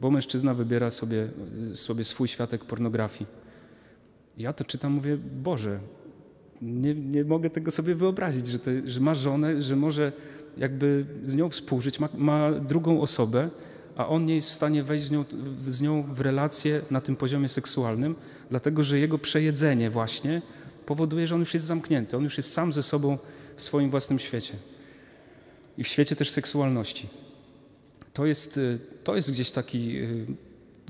[0.00, 1.28] bo mężczyzna wybiera sobie,
[1.72, 3.26] sobie swój światek pornografii.
[4.38, 5.78] Ja to czytam, mówię, Boże,
[6.62, 10.12] nie, nie mogę tego sobie wyobrazić, że, to, że ma żonę, że może
[10.56, 13.48] jakby z nią współżyć, ma, ma drugą osobę,
[13.96, 15.24] a on nie jest w stanie wejść z nią,
[15.68, 18.14] z nią w relację na tym poziomie seksualnym,
[18.50, 20.42] dlatego że jego przejedzenie właśnie
[20.86, 23.18] powoduje, że on już jest zamknięty, on już jest sam ze sobą
[23.56, 24.54] w swoim własnym świecie.
[25.78, 27.08] I w świecie też seksualności.
[28.12, 30.26] To jest, y, to jest gdzieś taki y,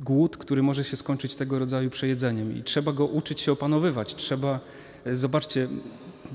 [0.03, 4.61] głód, który może się skończyć tego rodzaju przejedzeniem i trzeba go uczyć się opanowywać, trzeba
[5.13, 5.69] Zobaczcie,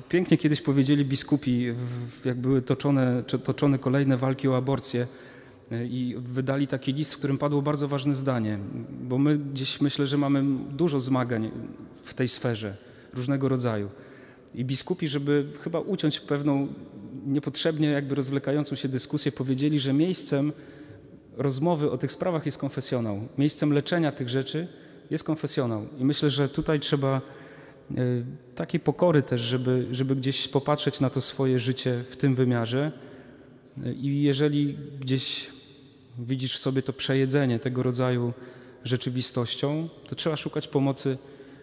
[0.10, 1.66] pięknie kiedyś powiedzieli biskupi,
[2.26, 5.08] jak były toczone, toczone kolejne walki o aborcję
[5.72, 8.60] i wydali taki list, w którym padło bardzo ważne zdanie,
[9.04, 11.52] bo my gdzieś myślę, że mamy dużo zmagań
[12.04, 12.78] w tej sferze,
[13.14, 13.90] różnego rodzaju.
[14.56, 16.68] I biskupi, żeby chyba uciąć pewną
[17.26, 20.52] niepotrzebnie jakby rozwlekającą się dyskusję, powiedzieli, że miejscem
[21.38, 23.20] rozmowy o tych sprawach jest konfesjonał.
[23.38, 24.68] Miejscem leczenia tych rzeczy
[25.10, 25.88] jest konfesjonał.
[26.00, 27.22] I myślę, że tutaj trzeba
[27.98, 28.24] E,
[28.56, 32.92] takiej pokory też, żeby, żeby gdzieś popatrzeć na to swoje życie w tym wymiarze.
[33.84, 35.50] E, I jeżeli gdzieś
[36.20, 38.34] widzisz w sobie to przejedzenie tego rodzaju
[38.84, 41.18] rzeczywistością, to trzeba szukać pomocy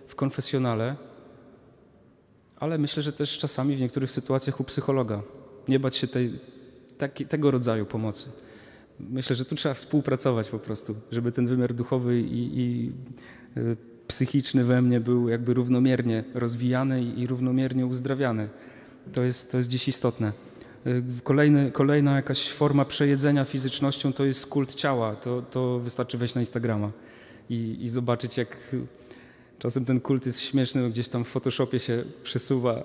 [0.09, 0.97] w konfesjonale,
[2.61, 5.23] ale myślę, że też czasami w niektórych sytuacjach u psychologa.
[5.69, 6.33] Nie bać się tej,
[6.99, 8.31] taki, tego rodzaju pomocy.
[9.01, 12.93] Myślę, że tu trzeba współpracować po prostu, żeby ten wymiar duchowy i, i
[13.57, 13.61] e,
[14.09, 18.49] psychiczny we mnie był jakby równomiernie rozwijany i równomiernie uzdrawiany.
[19.13, 20.33] To jest, to jest dziś istotne.
[20.87, 25.17] Y, kolejny, kolejna jakaś forma przejedzenia fizycznością to jest kult ciała.
[25.17, 26.91] To, to wystarczy wejść na Instagrama
[27.51, 28.57] i, i zobaczyć, jak
[29.59, 32.83] czasem ten kult jest śmieszny, gdzieś tam w Photoshopie się przesuwa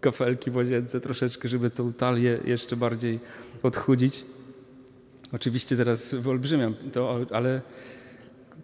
[0.00, 3.20] kafelki w łazience troszeczkę, żeby tą talię jeszcze bardziej
[3.62, 4.24] odchudzić.
[5.32, 7.62] Oczywiście teraz wyolbrzymiam to, ale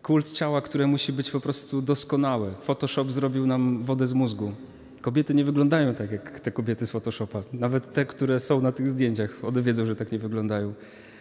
[0.02, 2.54] kult ciała, które musi być po prostu doskonałe.
[2.60, 4.52] Photoshop zrobił nam wodę z mózgu.
[5.00, 7.42] Kobiety nie wyglądają tak jak te kobiety z Photoshopa.
[7.52, 10.74] Nawet te, które są na tych zdjęciach, one wiedzą, że tak nie wyglądają.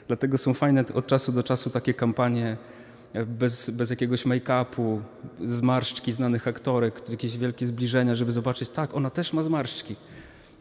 [0.08, 2.58] Dlatego są fajne od czasu do czasu takie kampanie
[3.26, 5.02] bez, bez jakiegoś make-upu,
[5.46, 9.96] zmarszczki znanych aktorek, jakieś wielkie zbliżenia, żeby zobaczyć, tak, ona też ma zmarszczki.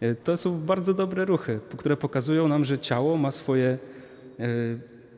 [0.00, 3.78] E, to są bardzo dobre ruchy, które pokazują nam, że ciało ma swoje
[4.38, 4.46] e,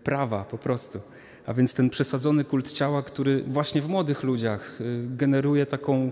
[0.04, 1.00] prawa po prostu.
[1.46, 6.10] A więc ten przesadzony kult ciała, który właśnie w młodych ludziach y, generuje taką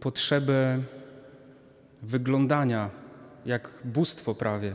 [0.00, 0.82] potrzebę
[2.02, 2.90] wyglądania
[3.46, 4.74] jak bóstwo prawie.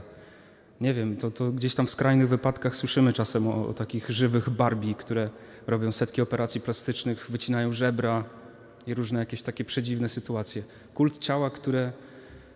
[0.81, 4.49] Nie wiem, to, to gdzieś tam w skrajnych wypadkach słyszymy czasem o, o takich żywych
[4.49, 5.29] Barbie, które
[5.67, 8.23] robią setki operacji plastycznych, wycinają żebra
[8.87, 10.63] i różne jakieś takie przedziwne sytuacje.
[10.93, 11.91] Kult ciała, które,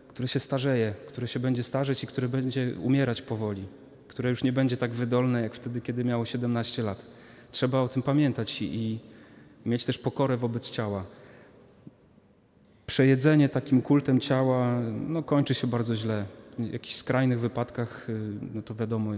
[0.07, 3.65] które się starzeje, które się będzie starzeć i które będzie umierać powoli,
[4.07, 7.05] które już nie będzie tak wydolne jak wtedy, kiedy miało 17 lat.
[7.51, 8.99] Trzeba o tym pamiętać i, i
[9.65, 11.05] mieć też pokorę wobec ciała.
[12.87, 16.25] Przejedzenie takim kultem ciała no, kończy się bardzo źle.
[16.59, 18.19] Jakichś skrajnych wypadkach, y,
[18.53, 19.11] no to wiadomo,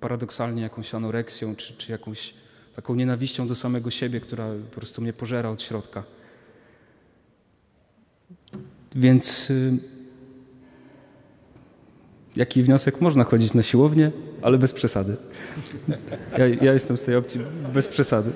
[0.00, 2.34] paradoksalnie jakąś anoreksją czy, czy jakąś
[2.76, 6.02] taką nienawiścią do samego siebie, która po prostu mnie pożera od środka.
[8.94, 9.78] Więc y,
[12.36, 13.00] jaki wniosek?
[13.00, 14.10] Można chodzić na siłownię,
[14.42, 15.16] ale bez przesady.
[16.38, 17.40] Ja, ja jestem z tej opcji
[17.74, 18.30] bez przesady.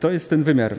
[0.00, 0.78] To jest ten wymiar.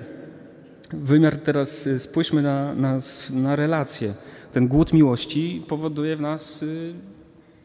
[0.94, 2.98] Wymiar teraz y, spójrzmy na, na,
[3.30, 4.14] na relacje.
[4.54, 6.94] Ten głód miłości powoduje w nas y,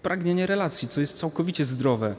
[0.02, 2.14] pragnienie relacji, co jest całkowicie zdrowe.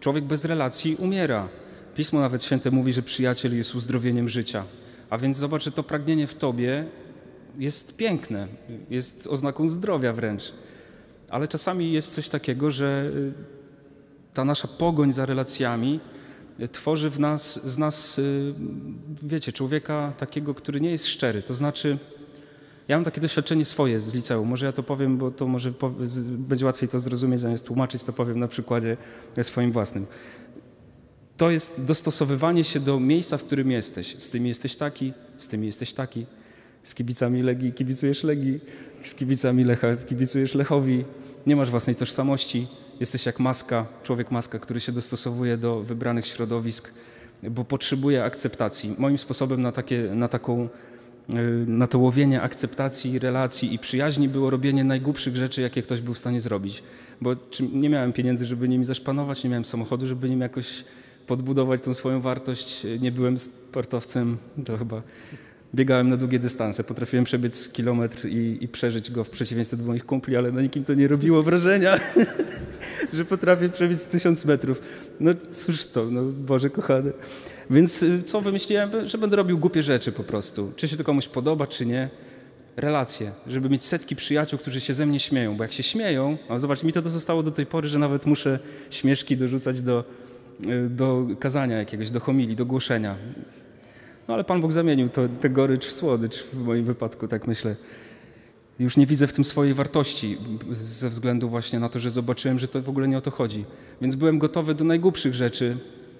[0.00, 1.48] Człowiek bez relacji umiera.
[1.94, 4.64] Pismo nawet święte mówi, że przyjaciel jest uzdrowieniem życia.
[5.10, 6.86] A więc zobacz, że to pragnienie w tobie
[7.58, 8.48] jest piękne,
[8.90, 10.52] jest oznaką zdrowia wręcz.
[11.28, 13.32] Ale czasami jest coś takiego, że y,
[14.34, 16.00] ta nasza pogoń za relacjami
[16.72, 18.54] tworzy w nas, z nas, y,
[19.22, 21.42] wiecie, człowieka takiego, który nie jest szczery.
[21.42, 21.98] To znaczy,
[22.88, 24.48] ja mam takie doświadczenie swoje z liceum.
[24.48, 25.72] Może ja to powiem, bo to może
[26.24, 28.96] będzie łatwiej to zrozumieć, zamiast tłumaczyć, to powiem na przykładzie
[29.42, 30.06] swoim własnym.
[31.36, 34.16] To jest dostosowywanie się do miejsca, w którym jesteś.
[34.18, 36.26] Z tymi jesteś taki, z tymi jesteś taki.
[36.82, 38.60] Z kibicami Legii kibicujesz Legii,
[39.02, 41.04] z kibicami Lecha kibicujesz Lechowi.
[41.46, 42.66] Nie masz własnej tożsamości.
[43.04, 46.94] Jesteś jak maska, człowiek maska, który się dostosowuje do wybranych środowisk,
[47.42, 48.94] bo potrzebuje akceptacji.
[48.98, 50.68] Moim sposobem na, takie, na taką
[51.30, 51.34] y,
[51.66, 56.18] na to łowienie akceptacji, relacji i przyjaźni było robienie najgłupszych rzeczy, jakie ktoś był w
[56.18, 56.82] stanie zrobić.
[57.20, 57.36] Bo
[57.72, 60.84] nie miałem pieniędzy, żeby nimi zaszpanować, nie miałem samochodu, żeby nim jakoś
[61.26, 62.86] podbudować tą swoją wartość.
[63.00, 65.02] Nie byłem sportowcem, to chyba
[65.74, 66.84] biegałem na długie dystanse.
[66.84, 70.84] Potrafiłem przebiec kilometr i, i przeżyć go w przeciwieństwie do moich kumpli, ale na nikim
[70.84, 71.98] to nie robiło wrażenia,
[73.12, 74.80] że potrafię przebiec tysiąc metrów.
[75.20, 77.12] No cóż to, no Boże kochany.
[77.70, 78.90] Więc y, co wymyśliłem?
[79.04, 80.72] Że będę robił głupie rzeczy po prostu.
[80.76, 82.08] Czy się to komuś podoba, czy nie.
[82.76, 86.58] Relacje, żeby mieć setki przyjaciół, którzy się ze mnie śmieją, bo jak się śmieją, a
[86.58, 88.58] zobacz, mi to zostało do tej pory, że nawet muszę
[88.90, 90.04] śmieszki dorzucać do,
[90.66, 93.16] y, do kazania jakiegoś, do homilii, do głoszenia.
[94.28, 97.76] No ale Pan Bóg zamienił to, tę gorycz w słodycz w moim wypadku, tak myślę.
[98.78, 100.38] Już nie widzę w tym swojej wartości
[100.72, 103.64] ze względu właśnie na to, że zobaczyłem, że to w ogóle nie o to chodzi.
[104.00, 105.76] Więc byłem gotowy do najgłupszych rzeczy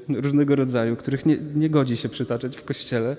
[0.09, 3.17] różnego rodzaju, których nie, nie godzi się przytaczać w kościele,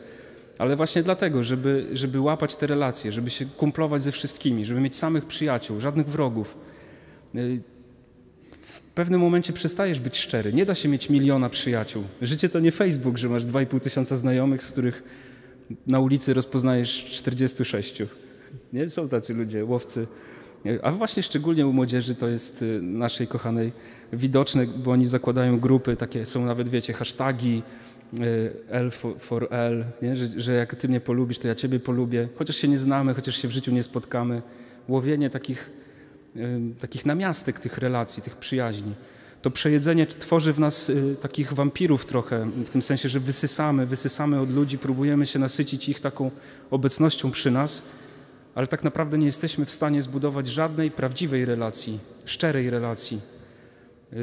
[0.57, 4.95] ale właśnie dlatego, żeby, żeby łapać te relacje, żeby się kumplować ze wszystkimi, żeby mieć
[4.95, 6.57] samych przyjaciół, żadnych wrogów
[8.65, 10.53] w pewnym momencie przestajesz być szczery.
[10.53, 12.03] Nie da się mieć miliona przyjaciół.
[12.21, 15.03] Życie to nie Facebook, że masz 2,5 tysiąca znajomych, z których
[15.87, 18.01] na ulicy rozpoznajesz 46.
[18.73, 18.89] Nie?
[18.89, 20.07] Są tacy ludzie, łowcy.
[20.83, 23.71] A właśnie szczególnie u młodzieży to jest y, naszej kochanej
[24.13, 27.63] widoczne, bo oni zakładają grupy, takie są nawet, wiecie, hasztagi
[28.19, 30.15] y, L for L, nie?
[30.15, 32.29] Że, że jak ty mnie polubisz, to ja ciebie polubię.
[32.35, 34.41] Chociaż się nie znamy, chociaż się w życiu nie spotkamy.
[34.87, 35.84] Łowienie takich
[36.79, 38.93] takich namiastek tych relacji, tych przyjaźni.
[39.41, 44.39] To przejedzenie tworzy w nas y, takich wampirów trochę, w tym sensie, że wysysamy, wysysamy
[44.39, 46.31] od ludzi, próbujemy się nasycić ich taką
[46.71, 47.83] obecnością przy nas,
[48.55, 53.21] ale tak naprawdę nie jesteśmy w stanie zbudować żadnej prawdziwej relacji, szczerej relacji.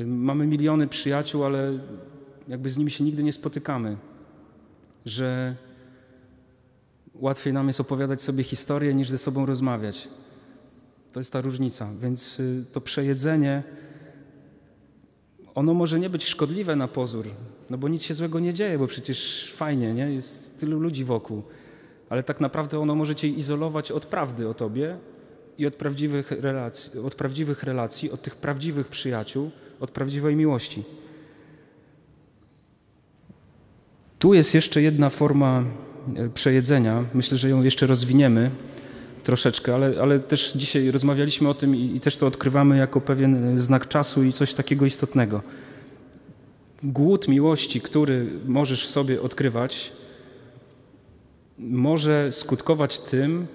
[0.07, 1.79] Mamy miliony przyjaciół, ale
[2.49, 3.97] jakby z nimi się nigdy nie spotykamy.
[5.07, 5.57] Że
[7.15, 10.09] łatwiej nam jest opowiadać sobie historię, niż ze sobą rozmawiać.
[11.13, 11.89] To jest ta różnica.
[12.03, 13.63] Więc y, to przejedzenie,
[15.55, 17.29] ono może nie być szkodliwe na pozór,
[17.71, 20.13] no bo nic się złego nie dzieje, bo przecież fajnie, nie?
[20.13, 21.43] Jest tylu ludzi wokół.
[22.09, 24.99] Ale tak naprawdę ono może cię izolować od prawdy o tobie
[25.59, 30.83] i od prawdziwych relacji, od prawdziwych relacji, od tych prawdziwych przyjaciół, od prawdziwej miłości.
[34.19, 35.65] Tu jest jeszcze jedna forma
[36.17, 37.05] e, przejedzenia.
[37.15, 38.51] Myślę, że ją jeszcze rozwiniemy
[39.25, 43.55] troszeczkę, ale, ale też dzisiaj rozmawialiśmy o tym i, i też to odkrywamy jako pewien
[43.55, 45.43] e, znak czasu i coś takiego istotnego.
[46.83, 49.93] Głód miłości, który możesz sobie odkrywać,
[51.59, 53.47] może skutkować tym,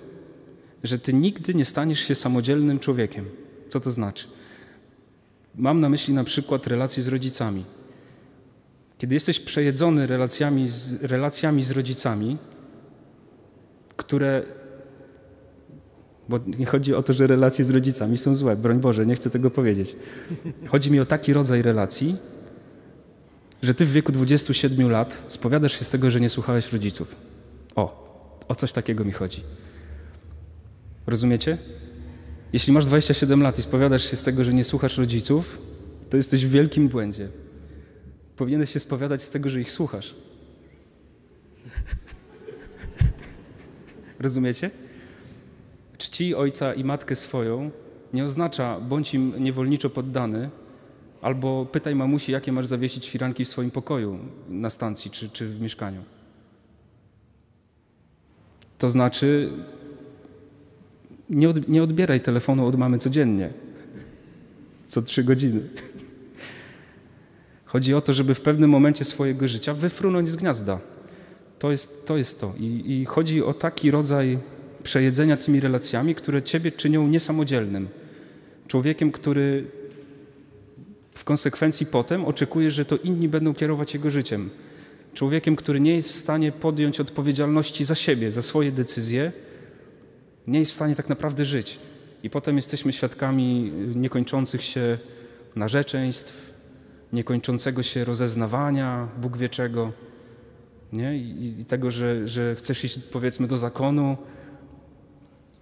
[0.83, 3.25] że ty nigdy nie staniesz się samodzielnym człowiekiem.
[3.69, 4.27] Co to znaczy?
[5.55, 7.65] Mam na myśli na przykład relacje z rodzicami.
[8.97, 12.37] Kiedy jesteś przejedzony relacjami z, relacjami z rodzicami,
[13.97, 14.43] które
[16.29, 19.29] bo nie chodzi o to, że relacje z rodzicami są złe, broń Boże, nie chcę
[19.29, 19.95] tego powiedzieć.
[20.67, 22.15] Chodzi mi o taki rodzaj relacji,
[23.61, 27.15] że ty w wieku 27 lat spowiadasz się z tego, że nie słuchałeś rodziców.
[27.75, 28.07] O,
[28.47, 29.43] o coś takiego mi chodzi.
[31.07, 31.57] Rozumiecie?
[32.53, 35.61] Jeśli masz 27 lat i spowiadasz się z tego, że nie słuchasz rodziców,
[36.09, 37.29] to jesteś w wielkim błędzie.
[38.35, 40.15] Powinieneś się spowiadać z tego, że ich słuchasz.
[44.19, 44.71] Rozumiecie?
[45.97, 47.71] Czci ojca i matkę swoją
[48.13, 50.49] nie oznacza bądź im niewolniczo poddany,
[51.21, 55.61] albo pytaj mamusi, jakie masz zawiesić firanki w swoim pokoju na stacji czy, czy w
[55.61, 56.01] mieszkaniu.
[58.77, 59.49] To znaczy,
[61.29, 63.53] nie, od, nie odbieraj telefonu od mamy codziennie,
[64.87, 65.61] co trzy godziny.
[67.65, 70.79] Chodzi o to, żeby w pewnym momencie swojego życia wyfrunąć z gniazda.
[71.59, 72.17] To jest to.
[72.17, 72.53] Jest to.
[72.59, 74.39] I, I chodzi o taki rodzaj
[74.87, 77.87] przejedzenia tymi relacjami, które ciebie czynią niesamodzielnym.
[78.67, 79.63] Człowiekiem, który
[81.13, 84.49] w konsekwencji potem oczekuje, że to inni będą kierować jego życiem.
[85.13, 89.31] Człowiekiem, który nie jest w stanie podjąć odpowiedzialności za siebie, za swoje decyzje,
[90.47, 91.79] nie jest w stanie tak naprawdę żyć.
[92.23, 94.97] I potem jesteśmy świadkami niekończących się
[95.55, 96.53] narzeczeństw,
[97.13, 99.91] niekończącego się rozeznawania Bóg wie czego,
[100.93, 101.17] nie?
[101.17, 104.17] I, tego, że, że chcesz iść powiedzmy do zakonu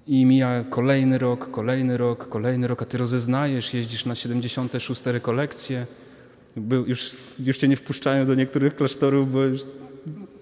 [0.07, 5.85] i mija kolejny rok, kolejny rok, kolejny rok, a ty rozeznajesz, jeździsz na 76 rekolekcje,
[6.57, 9.61] Był, już, już cię nie wpuszczają do niektórych klasztorów, bo już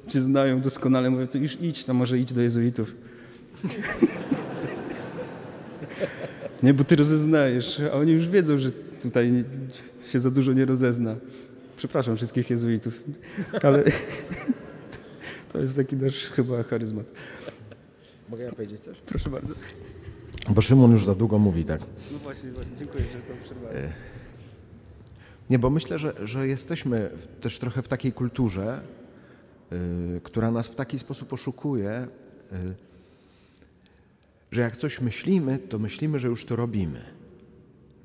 [0.08, 2.96] cię znają doskonale, mówią, to już idź, no może idź do jezuitów.
[6.64, 8.72] nie, bo ty rozeznajesz, a oni już wiedzą, że
[9.02, 9.44] tutaj
[10.06, 11.16] się za dużo nie rozezna.
[11.78, 13.04] Przepraszam wszystkich jezuitów,
[13.64, 13.84] ale
[15.54, 17.06] to jest taki nasz chyba charyzmat.
[18.34, 18.98] Mogę ja powiedzieć coś?
[18.98, 19.54] Proszę bardzo.
[20.50, 21.82] Bo Szymon już za długo mówi, tak?
[22.12, 23.92] No właśnie, właśnie, dziękuję, że to przerwałem.
[25.50, 27.10] Nie, bo myślę, że, że jesteśmy
[27.42, 28.82] też trochę w takiej kulturze,
[30.18, 32.08] y, która nas w taki sposób oszukuje,
[32.52, 32.74] y,
[34.52, 37.04] że jak coś myślimy, to myślimy, że już to robimy.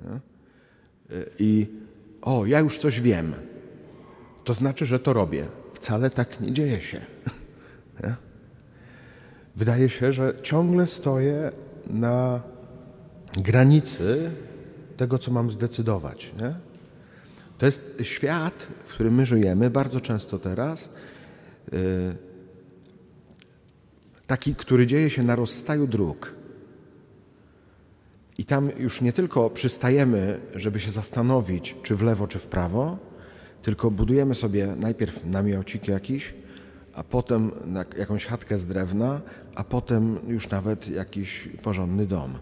[0.04, 0.20] Nie?
[1.16, 1.66] Y, I
[2.22, 3.32] o, ja już coś wiem,
[4.44, 5.46] to znaczy, że to robię.
[5.74, 7.00] Wcale tak nie dzieje się.
[9.58, 11.52] Wydaje się, że ciągle stoję
[11.86, 12.40] na
[13.36, 14.30] granicy
[14.96, 16.32] tego, co mam zdecydować.
[16.40, 16.54] Nie?
[17.58, 20.94] To jest świat, w którym my żyjemy, bardzo często teraz,
[21.72, 21.78] yy,
[24.26, 26.34] taki, który dzieje się na rozstaju dróg.
[28.38, 32.98] I tam już nie tylko przystajemy, żeby się zastanowić, czy w lewo, czy w prawo,
[33.62, 36.34] tylko budujemy sobie najpierw namiocik jakiś,
[36.98, 37.50] a potem
[37.98, 39.20] jakąś chatkę z drewna,
[39.54, 42.32] a potem już nawet jakiś porządny dom.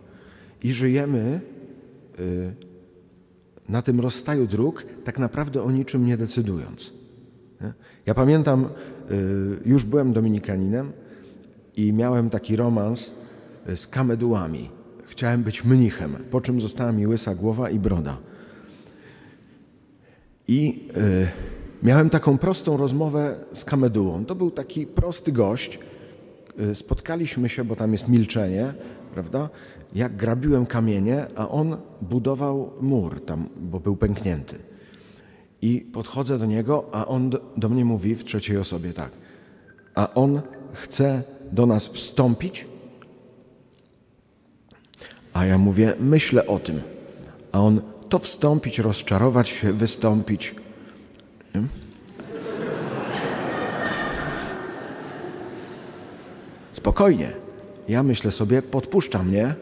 [0.62, 1.40] I żyjemy
[2.19, 2.55] y,
[3.69, 6.92] na tym rozstaju dróg, tak naprawdę o niczym nie decydując.
[8.07, 8.69] Ja pamiętam, y,
[9.64, 10.92] już byłem dominikaninem
[11.77, 13.21] i miałem taki romans
[13.69, 14.71] y, z kamedułami.
[15.07, 18.16] Chciałem być mnichem, po czym została mi łysa głowa i broda.
[20.49, 20.88] I
[21.87, 24.25] miałem taką prostą rozmowę z kamedułą.
[24.25, 25.79] To był taki prosty gość.
[26.61, 28.75] Y, spotkaliśmy się, bo tam jest milczenie,
[29.14, 29.49] prawda?
[29.94, 34.59] Jak grabiłem kamienie, a on budował mur tam, bo był pęknięty.
[35.62, 39.11] I podchodzę do niego, a on do, do mnie mówi w trzeciej osobie tak.
[39.94, 40.40] A on
[40.72, 41.22] chce
[41.53, 42.66] do nas wstąpić,
[45.33, 46.81] a ja mówię, myślę o tym.
[47.53, 50.65] A on to wstąpić, rozczarować się, wystąpić.
[51.57, 51.69] Nie?
[56.73, 57.33] Spokojnie.
[57.88, 59.55] Ja myślę sobie, podpuszcza mnie,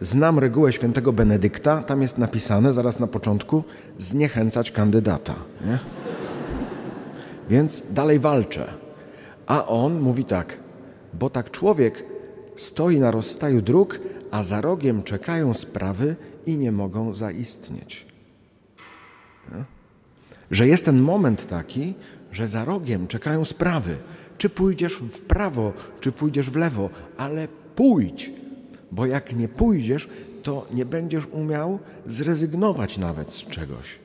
[0.00, 3.64] znam regułę świętego Benedykta, tam jest napisane zaraz na początku,
[3.98, 5.34] zniechęcać kandydata.
[5.66, 5.78] Nie?
[7.50, 8.72] Więc dalej walczę.
[9.46, 10.58] A on mówi tak,
[11.14, 12.04] bo tak człowiek
[12.56, 14.00] stoi na rozstaju dróg,
[14.30, 18.11] a za rogiem czekają sprawy i nie mogą zaistnieć.
[20.52, 21.94] Że jest ten moment taki,
[22.32, 23.96] że za rogiem czekają sprawy.
[24.38, 28.30] Czy pójdziesz w prawo, czy pójdziesz w lewo, ale pójdź,
[28.92, 30.08] bo jak nie pójdziesz,
[30.42, 33.98] to nie będziesz umiał zrezygnować nawet z czegoś.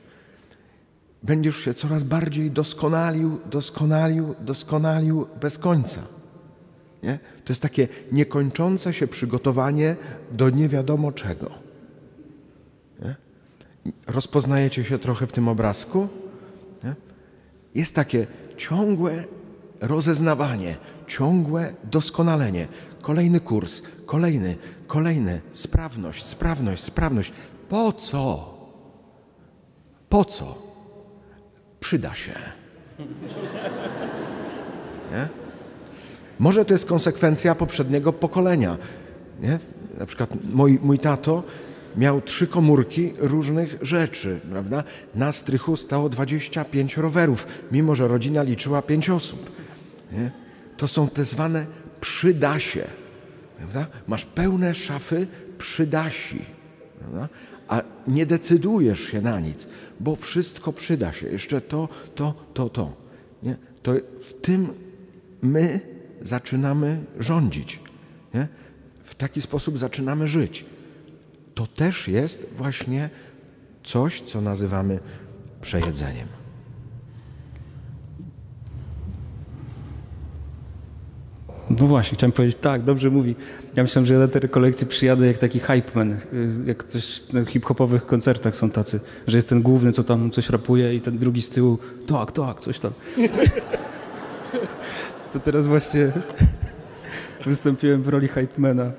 [1.23, 6.01] Będziesz się coraz bardziej doskonalił, doskonalił, doskonalił bez końca.
[7.03, 7.19] Nie?
[7.45, 9.95] To jest takie niekończące się przygotowanie
[10.31, 11.51] do nie wiadomo czego.
[13.03, 13.15] Nie?
[14.07, 16.07] Rozpoznajecie się trochę w tym obrazku?
[17.77, 19.23] Jest takie ciągłe
[19.81, 20.75] rozeznawanie,
[21.07, 22.67] ciągłe doskonalenie.
[23.01, 24.55] Kolejny kurs, kolejny,
[24.87, 27.33] kolejny, sprawność, sprawność, sprawność.
[27.69, 28.53] Po co?
[30.09, 30.57] Po co?
[31.79, 32.33] Przyda się.
[35.11, 35.27] Nie?
[36.39, 38.77] Może to jest konsekwencja poprzedniego pokolenia.
[39.41, 39.59] Nie?
[39.97, 41.43] na przykład mój, mój tato
[41.97, 44.83] miał trzy komórki różnych rzeczy, prawda?
[45.15, 49.51] Na strychu stało 25 rowerów, mimo że rodzina liczyła 5 osób.
[50.11, 50.31] Nie?
[50.77, 51.65] To są te zwane
[52.01, 52.83] przydasie.
[53.57, 53.87] Prawda?
[54.07, 55.27] Masz pełne szafy
[55.57, 56.41] przydasi.
[56.99, 57.29] Prawda?
[57.67, 59.67] A nie decydujesz się na nic,
[59.99, 61.27] bo wszystko przyda się.
[61.27, 62.93] Jeszcze to, to, to, to.
[63.43, 63.55] Nie?
[63.83, 64.67] To w tym
[65.41, 65.79] my
[66.21, 67.79] zaczynamy rządzić.
[68.33, 68.47] Nie?
[69.03, 70.65] W taki sposób zaczynamy żyć.
[71.57, 73.09] To też jest właśnie
[73.83, 74.99] coś, co nazywamy
[75.61, 76.27] przejedzeniem.
[81.69, 83.35] No właśnie, chciałem powiedzieć, tak, dobrze mówi.
[83.75, 86.17] Ja myślałem, że ja na te rekolekcje przyjadę jak taki hype man,
[86.65, 90.95] jak coś na hip-hopowych koncertach są tacy, że jest ten główny, co tam coś rapuje
[90.95, 92.91] i ten drugi z tyłu, tak, tak, coś tam.
[95.33, 96.11] To teraz właśnie
[97.45, 98.91] wystąpiłem w roli hypemana.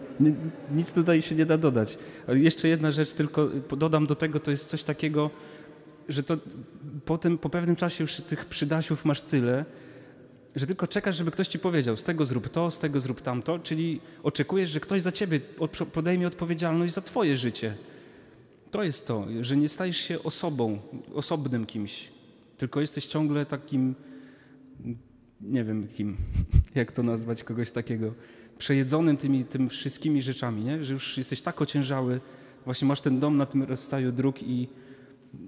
[0.74, 1.98] Nic tutaj się nie da dodać.
[2.28, 5.30] Jeszcze jedna rzecz tylko dodam do tego, to jest coś takiego,
[6.08, 6.36] że to
[7.04, 9.64] po, tym, po pewnym czasie już tych przydasiów masz tyle,
[10.56, 13.58] że tylko czekasz, żeby ktoś ci powiedział, z tego zrób to, z tego zrób tamto,
[13.58, 15.40] czyli oczekujesz, że ktoś za ciebie
[15.92, 17.74] podejmie odpowiedzialność za twoje życie.
[18.70, 20.78] To jest to, że nie stajesz się osobą,
[21.14, 22.08] osobnym kimś,
[22.58, 23.94] tylko jesteś ciągle takim,
[25.40, 26.16] nie wiem kim,
[26.74, 28.14] jak to nazwać, kogoś takiego,
[28.58, 30.84] przejedzonym tymi, tym wszystkimi rzeczami, nie?
[30.84, 32.20] że już jesteś tak ociężały,
[32.64, 34.68] właśnie masz ten dom na tym rozstaju dróg i,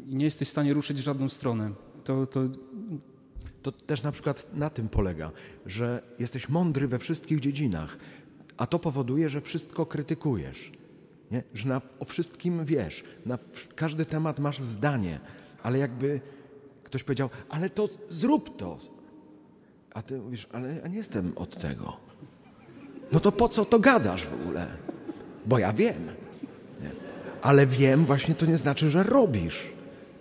[0.07, 1.73] i nie jesteś w stanie ruszyć w żadną stronę.
[2.05, 2.41] To, to
[3.62, 5.33] to też na przykład na tym polega,
[5.66, 7.99] że jesteś mądry we wszystkich dziedzinach,
[8.57, 10.73] a to powoduje, że wszystko krytykujesz.
[11.31, 11.43] Nie?
[11.55, 13.39] Że na, o wszystkim wiesz, na
[13.75, 15.21] każdy temat masz zdanie,
[15.62, 16.21] ale jakby
[16.83, 18.79] ktoś powiedział, ale to zrób to.
[19.95, 21.97] A ty mówisz, ale ja nie jestem od tego.
[23.12, 24.66] No to po co to gadasz w ogóle?
[25.47, 26.07] Bo ja wiem.
[26.80, 26.91] Nie?
[27.43, 29.66] Ale wiem właśnie to nie znaczy, że robisz.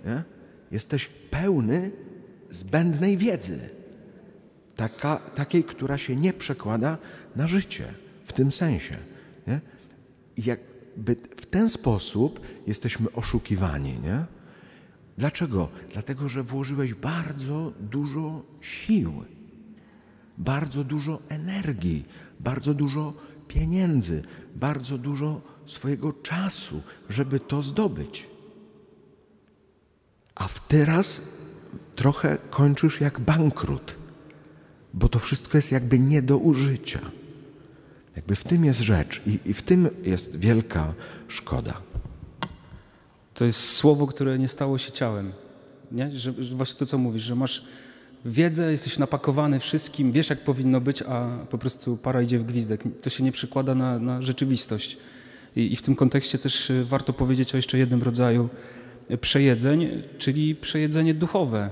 [0.06, 0.24] Nie?
[0.72, 1.92] Jesteś pełny
[2.50, 3.70] zbędnej wiedzy,
[4.76, 6.98] taka, takiej, która się nie przekłada
[7.36, 7.94] na życie
[8.26, 8.98] w tym sensie.
[9.48, 9.62] Nie?
[10.38, 14.00] Jakby w ten sposób jesteśmy oszukiwani.
[14.00, 14.26] Nie?
[15.18, 15.70] Dlaczego?
[15.94, 19.24] Dlatego, że włożyłeś bardzo dużo sił,
[20.40, 22.06] bardzo dużo energii,
[22.40, 23.14] bardzo dużo
[23.48, 24.24] pieniędzy,
[24.56, 28.26] bardzo dużo swojego czasu, żeby to zdobyć.
[30.36, 31.38] A teraz
[31.96, 33.96] trochę kończysz jak bankrut,
[34.94, 37.00] bo to wszystko jest jakby nie do użycia.
[38.16, 40.94] Jakby w tym jest rzecz i, i w tym jest wielka
[41.28, 41.82] szkoda.
[43.34, 45.32] To jest słowo, które nie stało się ciałem.
[45.92, 46.12] Nie?
[46.12, 47.66] Że, że właśnie to, co mówisz, że masz
[48.26, 52.84] wiedzę, jesteś napakowany wszystkim, wiesz, jak powinno być, a po prostu para idzie w gwizdek.
[53.02, 54.98] To się nie przekłada na, na rzeczywistość.
[55.56, 58.50] I, I, w tym kontekście też y, warto powiedzieć o jeszcze jednym rodzaju
[59.22, 61.70] przejedzeń, czyli przejedzenie duchowe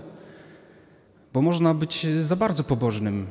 [1.37, 3.27] bo można być za bardzo pobożnym.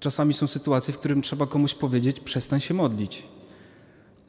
[0.00, 3.22] Czasami są sytuacje, w którym trzeba komuś powiedzieć: przestań się modlić.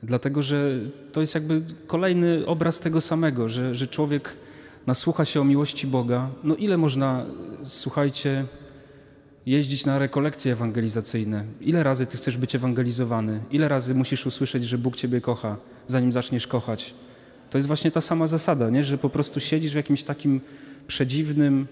[0.03, 0.79] Dlatego, że
[1.11, 4.37] to jest jakby kolejny obraz tego samego, że, że człowiek
[4.87, 6.29] nasłucha się o miłości Boga.
[6.43, 7.25] No ile można,
[7.65, 8.45] słuchajcie,
[9.45, 11.43] jeździć na rekolekcje ewangelizacyjne?
[11.61, 13.39] Ile razy ty chcesz być ewangelizowany?
[13.51, 15.57] Ile razy musisz usłyszeć, że Bóg ciebie kocha,
[15.87, 16.93] zanim zaczniesz kochać?
[17.49, 18.83] To jest właśnie ta sama zasada, nie?
[18.83, 20.41] że po prostu siedzisz w jakimś takim
[20.87, 21.67] przedziwnym,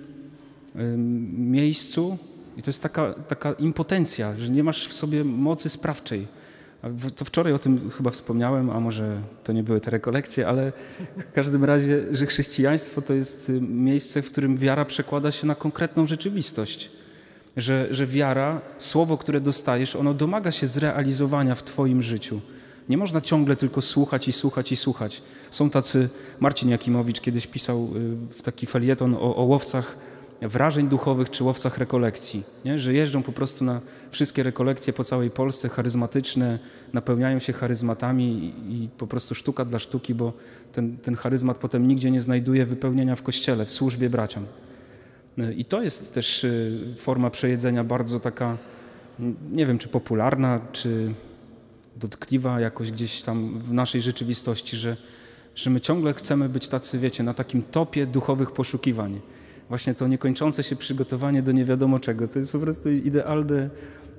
[1.37, 2.17] miejscu
[2.57, 6.27] i to jest taka, taka impotencja, że nie masz w sobie mocy sprawczej.
[7.15, 10.71] To wczoraj o tym chyba wspomniałem, a może to nie były te rekolekcje, ale
[11.17, 16.05] w każdym razie, że chrześcijaństwo to jest miejsce, w którym wiara przekłada się na konkretną
[16.05, 16.91] rzeczywistość.
[17.57, 22.41] Że, że wiara, słowo, które dostajesz, ono domaga się zrealizowania w Twoim życiu.
[22.89, 25.21] Nie można ciągle tylko słuchać i słuchać i słuchać.
[25.51, 26.09] Są tacy,
[26.39, 27.89] Marcin Jakimowicz kiedyś pisał
[28.39, 29.97] y, taki felieton o, o łowcach
[30.41, 32.79] wrażeń duchowych czy łowcach rekolekcji, nie?
[32.79, 33.81] że jeżdżą po prostu na
[34.11, 36.59] wszystkie rekolekcje po całej Polsce, charyzmatyczne,
[36.93, 40.33] napełniają się charyzmatami i, po prostu sztuka dla sztuki, bo
[40.73, 44.45] ten, ten charyzmat potem nigdzie nie znajduje wypełnienia w kościele, w służbie braciom.
[45.57, 48.57] I to jest też y, forma przejedzenia bardzo taka,
[49.51, 51.13] nie wiem czy popularna, czy
[51.95, 54.97] dotkliwa jakoś gdzieś tam w naszej rzeczywistości, że,
[55.55, 59.21] że my ciągle chcemy być tacy, wiecie, na takim topie duchowych poszukiwań
[59.69, 62.27] właśnie to niekończące się przygotowanie do nie wiadomo czego.
[62.27, 63.69] To jest po prostu idealne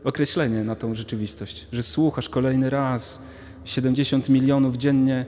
[0.04, 3.22] określenie na tą rzeczywistość, że słuchasz kolejny raz
[3.64, 5.26] 70 milionów dziennie.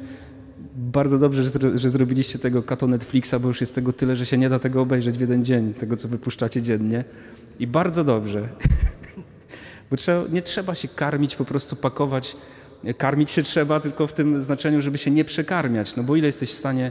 [0.76, 4.38] Bardzo dobrze, że, że zrobiliście tego kato Netflixa, bo już jest tego tyle, że się
[4.38, 7.04] nie da tego obejrzeć w jeden dzień, tego co wypuszczacie dziennie.
[7.58, 8.48] I bardzo dobrze.
[9.90, 12.36] bo trzeba, nie trzeba się karmić, po prostu pakować
[12.98, 16.50] Karmić się trzeba tylko w tym znaczeniu, żeby się nie przekarmiać, no bo ile jesteś
[16.50, 16.90] w stanie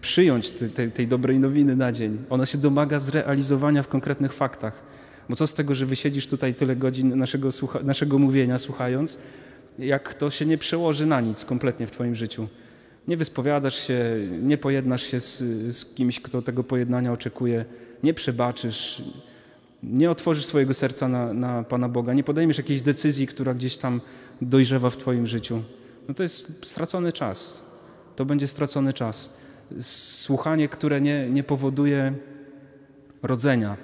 [0.00, 2.18] przyjąć tej, tej dobrej nowiny na dzień?
[2.30, 4.82] Ona się domaga zrealizowania w konkretnych faktach.
[5.28, 7.48] Bo co z tego, że wysiedzisz tutaj tyle godzin naszego,
[7.82, 9.18] naszego mówienia słuchając,
[9.78, 12.48] jak to się nie przełoży na nic kompletnie w Twoim życiu.
[13.08, 14.00] Nie wyspowiadasz się,
[14.42, 15.38] nie pojednasz się z,
[15.76, 17.64] z kimś, kto tego pojednania oczekuje,
[18.02, 19.02] nie przebaczysz,
[19.82, 24.00] nie otworzysz swojego serca na, na Pana Boga, nie podejmiesz jakiejś decyzji, która gdzieś tam
[24.40, 25.62] dojrzewa w Twoim życiu.
[26.08, 27.60] No to jest stracony czas.
[28.16, 29.39] To będzie stracony czas.
[29.80, 32.14] Słuchanie, które nie, nie powoduje
[33.22, 33.76] rodzenia,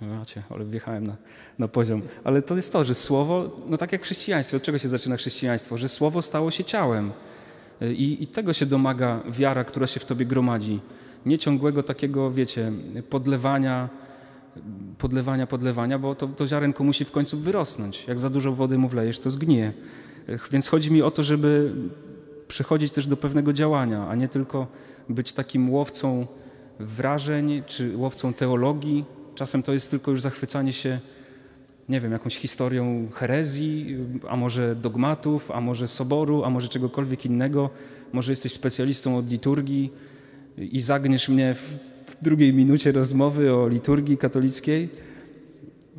[0.00, 1.16] Macie, ale wjechałem na,
[1.58, 2.02] na poziom.
[2.24, 5.16] Ale to jest to, że słowo, no tak jak w chrześcijaństwie, od czego się zaczyna
[5.16, 5.78] chrześcijaństwo?
[5.78, 7.12] Że słowo stało się ciałem.
[7.80, 10.80] I, I, tego się domaga wiara, która się w tobie gromadzi.
[11.26, 12.72] Nie ciągłego takiego, wiecie,
[13.10, 13.88] podlewania,
[14.98, 18.08] podlewania, podlewania, bo to, to ziarenko musi w końcu wyrosnąć.
[18.08, 19.72] Jak za dużo wody mu wlejesz, to zgnije.
[20.52, 21.72] Więc chodzi mi o to, żeby
[22.50, 24.66] przechodzić też do pewnego działania, a nie tylko
[25.08, 26.26] być takim łowcą
[26.80, 29.04] wrażeń czy łowcą teologii,
[29.40, 30.98] Czasem to jest tylko już zachwycanie się,
[31.88, 33.96] nie wiem, jakąś historią herezji,
[34.28, 37.70] a może dogmatów, a może soboru, a może czegokolwiek innego.
[38.12, 39.92] Może jesteś specjalistą od liturgii
[40.58, 41.62] i zagniesz mnie w,
[42.06, 44.88] w drugiej minucie rozmowy o liturgii katolickiej,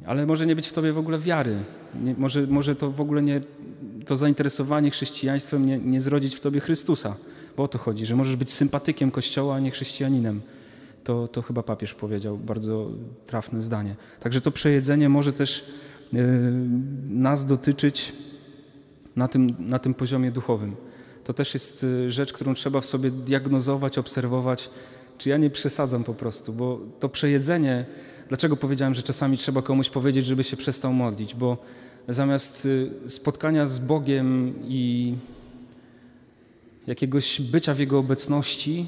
[0.05, 1.57] ale może nie być w tobie w ogóle wiary.
[2.03, 3.41] Nie, może, może to w ogóle nie,
[4.05, 7.15] to zainteresowanie chrześcijaństwem nie, nie zrodzić w tobie Chrystusa.
[7.57, 10.41] Bo o to chodzi, że możesz być sympatykiem Kościoła, a nie chrześcijaninem
[11.03, 12.89] to, to chyba papież powiedział, bardzo
[13.25, 13.95] trafne zdanie.
[14.19, 15.65] Także to przejedzenie może też
[16.13, 16.23] yy,
[17.09, 18.13] nas dotyczyć
[19.15, 20.75] na tym, na tym poziomie duchowym.
[21.23, 24.69] To też jest e, rzecz, którą trzeba w sobie diagnozować, obserwować,
[25.17, 27.85] czy ja nie przesadzam po prostu, bo to przejedzenie,
[28.27, 31.57] dlaczego powiedziałem, że czasami trzeba komuś powiedzieć, żeby się przestał modlić, bo
[32.07, 32.67] zamiast
[33.05, 35.15] e, spotkania z Bogiem i
[36.87, 38.87] jakiegoś bycia w Jego obecności,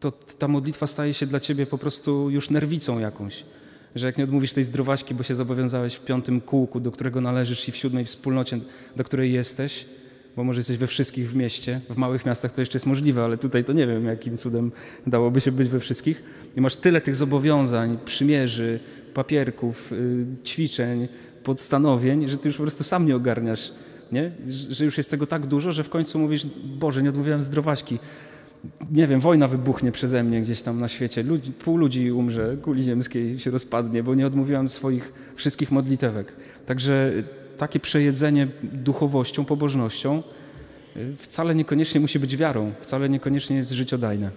[0.00, 3.44] to ta modlitwa staje się dla ciebie po prostu już nerwicą jakąś.
[3.94, 7.68] Że jak nie odmówisz tej zdrowaśki, bo się zobowiązałeś w piątym kółku, do którego należysz
[7.68, 8.58] i w siódmej wspólnocie,
[8.96, 9.86] do której jesteś,
[10.36, 13.38] bo może jesteś we wszystkich w mieście, w małych miastach to jeszcze jest możliwe, ale
[13.38, 14.72] tutaj to nie wiem, jakim cudem
[15.06, 16.22] dałoby się być we wszystkich.
[16.56, 18.80] I masz tyle tych zobowiązań, przymierzy,
[19.14, 21.08] papierków, yy, ćwiczeń,
[21.44, 23.72] podstanowień, że ty już po prostu sam nie ogarniasz,
[24.12, 24.30] nie?
[24.68, 27.98] że już jest tego tak dużo, że w końcu mówisz, Boże, nie odmówiłem zdrowaśki
[28.90, 31.24] nie wiem, wojna wybuchnie przeze mnie gdzieś tam na świecie,
[31.64, 36.32] pół ludzi umrze, kuli ziemskiej się rozpadnie, bo nie odmówiłam swoich wszystkich modlitewek.
[36.66, 37.12] Także
[37.58, 40.22] takie przejedzenie duchowością, pobożnością
[40.96, 44.30] y, wcale niekoniecznie musi być wiarą, wcale niekoniecznie jest życiodajne.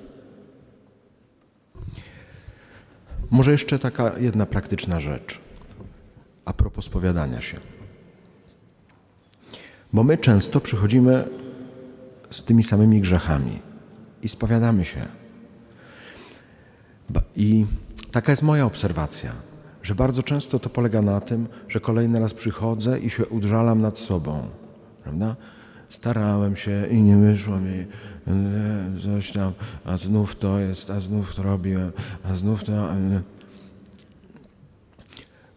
[3.32, 5.45] Może jeszcze taka jedna praktyczna rzecz
[6.46, 7.58] a propos spowiadania się.
[9.94, 11.28] Bo my często przychodzimy
[12.32, 13.60] z tymi samymi grzechami
[14.24, 15.06] i spowiadamy się.
[17.36, 17.66] I
[18.12, 19.32] taka jest moja obserwacja,
[19.84, 24.00] że bardzo często to polega na tym, że kolejny raz przychodzę i się udrzalam nad
[24.00, 24.48] sobą.
[25.04, 25.36] Prawda?
[25.90, 27.86] Starałem się i nie wyszło mi
[29.04, 29.54] coś tam,
[29.86, 31.92] a znów to jest, a znów to robiłem,
[32.24, 32.90] a znów to.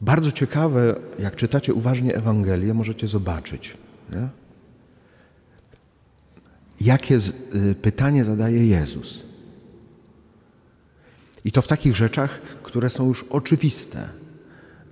[0.00, 3.76] Bardzo ciekawe, jak czytacie uważnie Ewangelię, możecie zobaczyć.
[4.12, 4.28] Nie?
[6.80, 9.22] jakie y, pytanie zadaje Jezus.
[11.44, 14.08] I to w takich rzeczach, które są już oczywiste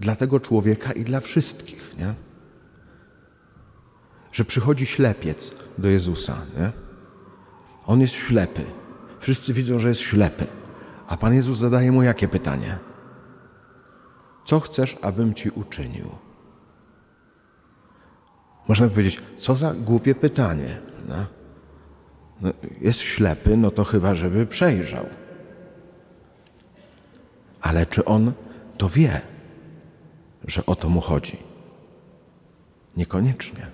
[0.01, 2.15] dla tego człowieka i dla wszystkich, nie?
[4.33, 6.73] Że przychodzi ślepiec do Jezusa, nie?
[7.87, 8.65] On jest ślepy.
[9.21, 10.47] Wszyscy widzą, że jest ślepy.
[11.07, 12.79] A Pan Jezus zadaje mu jakie pytanie?
[14.47, 16.09] Co chcesz, abym ci uczynił?
[18.69, 20.79] Można powiedzieć, co za głupie pytanie.
[21.09, 21.27] No?
[22.41, 25.07] No, jest ślepy, no to chyba, żeby przejrzał.
[27.61, 28.33] Ale czy on
[28.79, 29.21] to wie,
[30.45, 31.39] że o to mu chodzi?
[32.97, 33.67] Niekoniecznie.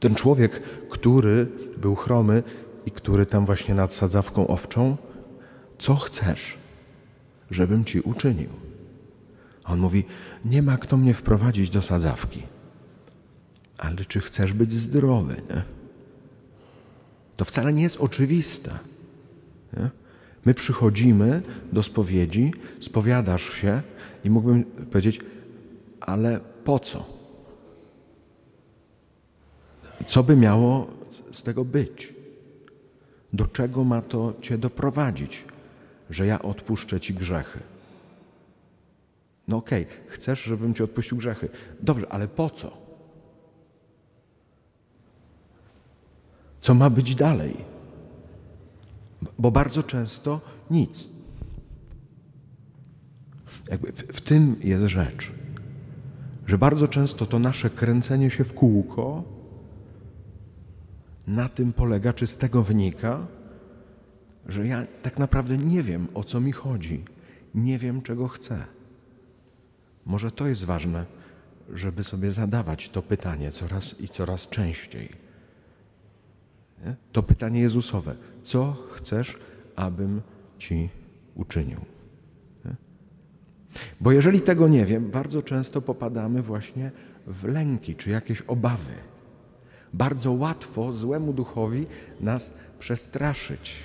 [0.00, 1.46] Ten człowiek, który
[1.76, 2.42] był chromy
[2.86, 4.96] i który tam właśnie nad sadzawką owczą,
[5.78, 6.58] co chcesz,
[7.50, 8.71] żebym ci uczynił?
[9.64, 10.04] On mówi:
[10.44, 12.42] Nie ma kto mnie wprowadzić do sadzawki.
[13.78, 15.36] Ale czy chcesz być zdrowy?
[15.50, 15.62] Nie?
[17.36, 18.78] To wcale nie jest oczywiste.
[19.76, 19.90] Nie?
[20.44, 21.42] My przychodzimy
[21.72, 23.82] do spowiedzi, spowiadasz się
[24.24, 25.20] i mógłbym powiedzieć,
[26.00, 27.04] ale po co?
[30.06, 30.90] Co by miało
[31.32, 32.14] z tego być?
[33.32, 35.44] Do czego ma to Cię doprowadzić,
[36.10, 37.71] że ja odpuszczę Ci grzechy?
[39.52, 41.48] No okej, okay, chcesz, żebym Ci odpuścił grzechy.
[41.80, 42.76] Dobrze, ale po co?
[46.60, 47.56] Co ma być dalej?
[49.38, 50.40] Bo bardzo często
[50.70, 51.08] nic.
[53.68, 55.32] Jakby w, w tym jest rzecz,
[56.46, 59.24] że bardzo często to nasze kręcenie się w kółko
[61.26, 63.26] na tym polega, czy z tego wynika,
[64.46, 67.04] że ja tak naprawdę nie wiem, o co mi chodzi,
[67.54, 68.81] nie wiem, czego chcę.
[70.06, 71.06] Może to jest ważne,
[71.72, 75.08] żeby sobie zadawać to pytanie coraz i coraz częściej.
[76.84, 76.96] Nie?
[77.12, 79.38] To pytanie Jezusowe: Co chcesz,
[79.76, 80.22] abym
[80.58, 80.88] ci
[81.34, 81.80] uczynił?
[82.64, 82.76] Nie?
[84.00, 86.90] Bo jeżeli tego nie wiem, bardzo często popadamy właśnie
[87.26, 88.92] w lęki czy jakieś obawy.
[89.92, 91.86] Bardzo łatwo złemu duchowi
[92.20, 93.76] nas przestraszyć,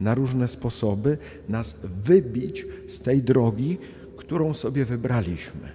[0.00, 3.78] na różne sposoby nas wybić z tej drogi,
[4.26, 5.72] którą sobie wybraliśmy.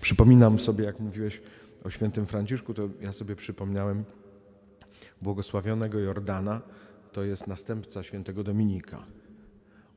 [0.00, 1.40] Przypominam sobie, jak mówiłeś
[1.84, 4.04] o świętym Franciszku, to ja sobie przypomniałem
[5.22, 6.60] błogosławionego Jordana,
[7.12, 9.04] to jest następca świętego Dominika.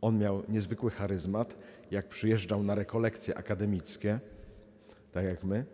[0.01, 1.57] On miał niezwykły charyzmat,
[1.91, 4.19] jak przyjeżdżał na rekolekcje akademickie,
[5.11, 5.65] tak jak my,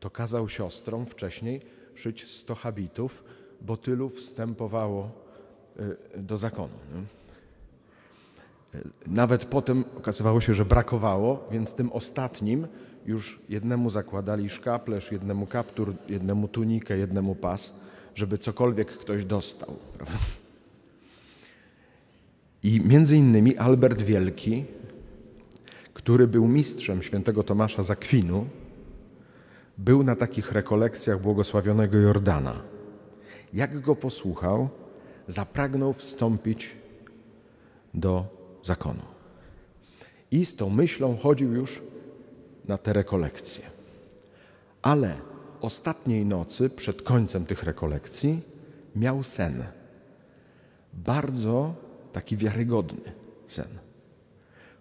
[0.00, 1.60] to kazał siostrom wcześniej
[1.94, 3.24] szyć 100 habitów,
[3.60, 5.10] bo tylu wstępowało
[6.16, 6.78] y, do zakonu.
[9.06, 12.66] Nawet potem okazywało się, że brakowało, więc tym ostatnim
[13.06, 17.80] już jednemu zakładali szkaplerz, jednemu kaptur, jednemu tunikę, jednemu pas,
[18.14, 19.76] żeby cokolwiek ktoś dostał.
[19.96, 20.18] Prawda?
[22.62, 24.64] I między innymi Albert Wielki,
[25.94, 28.46] który był mistrzem świętego Tomasza Zakwinu,
[29.78, 32.62] był na takich rekolekcjach błogosławionego Jordana.
[33.54, 34.68] Jak go posłuchał,
[35.28, 36.70] zapragnął wstąpić
[37.94, 38.33] do
[38.66, 39.02] zakonu.
[40.30, 41.82] I z tą myślą chodził już
[42.68, 43.64] na te rekolekcje.
[44.82, 45.18] Ale
[45.60, 48.40] ostatniej nocy, przed końcem tych rekolekcji,
[48.96, 49.64] miał sen.
[50.92, 51.74] Bardzo
[52.12, 53.12] taki wiarygodny
[53.46, 53.68] sen,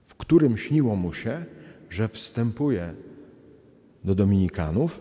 [0.04, 1.46] w którym śniło mu się,
[1.90, 2.94] że wstępuje
[4.04, 5.00] do Dominikanów,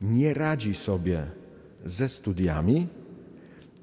[0.00, 1.26] nie radzi sobie
[1.84, 2.88] ze studiami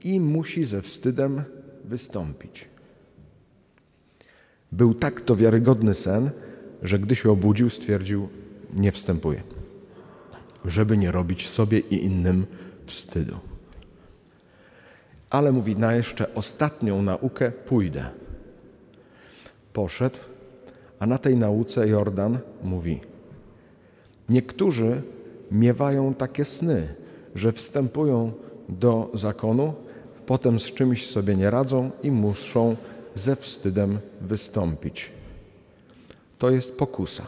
[0.04, 1.44] i musi ze wstydem
[1.86, 2.71] wystąpić.
[4.72, 6.30] Był tak to wiarygodny sen,
[6.82, 8.30] że gdy się obudził, stwierdził:
[8.74, 9.44] Nie wstępuję,
[10.66, 12.46] żeby nie robić sobie i innym
[12.86, 13.36] wstydu.
[15.30, 18.06] Ale mówi: Na jeszcze ostatnią naukę pójdę.
[19.74, 20.18] Poszedł,
[21.00, 23.02] a na tej nauce Jordan mówi:
[24.30, 25.02] Niektórzy
[25.52, 26.88] miewają takie sny,
[27.36, 28.32] że wstępują
[28.70, 29.74] do zakonu,
[30.26, 32.76] potem z czymś sobie nie radzą i muszą
[33.16, 35.10] ze wstydem wystąpić.
[36.40, 37.26] To jest pokusa.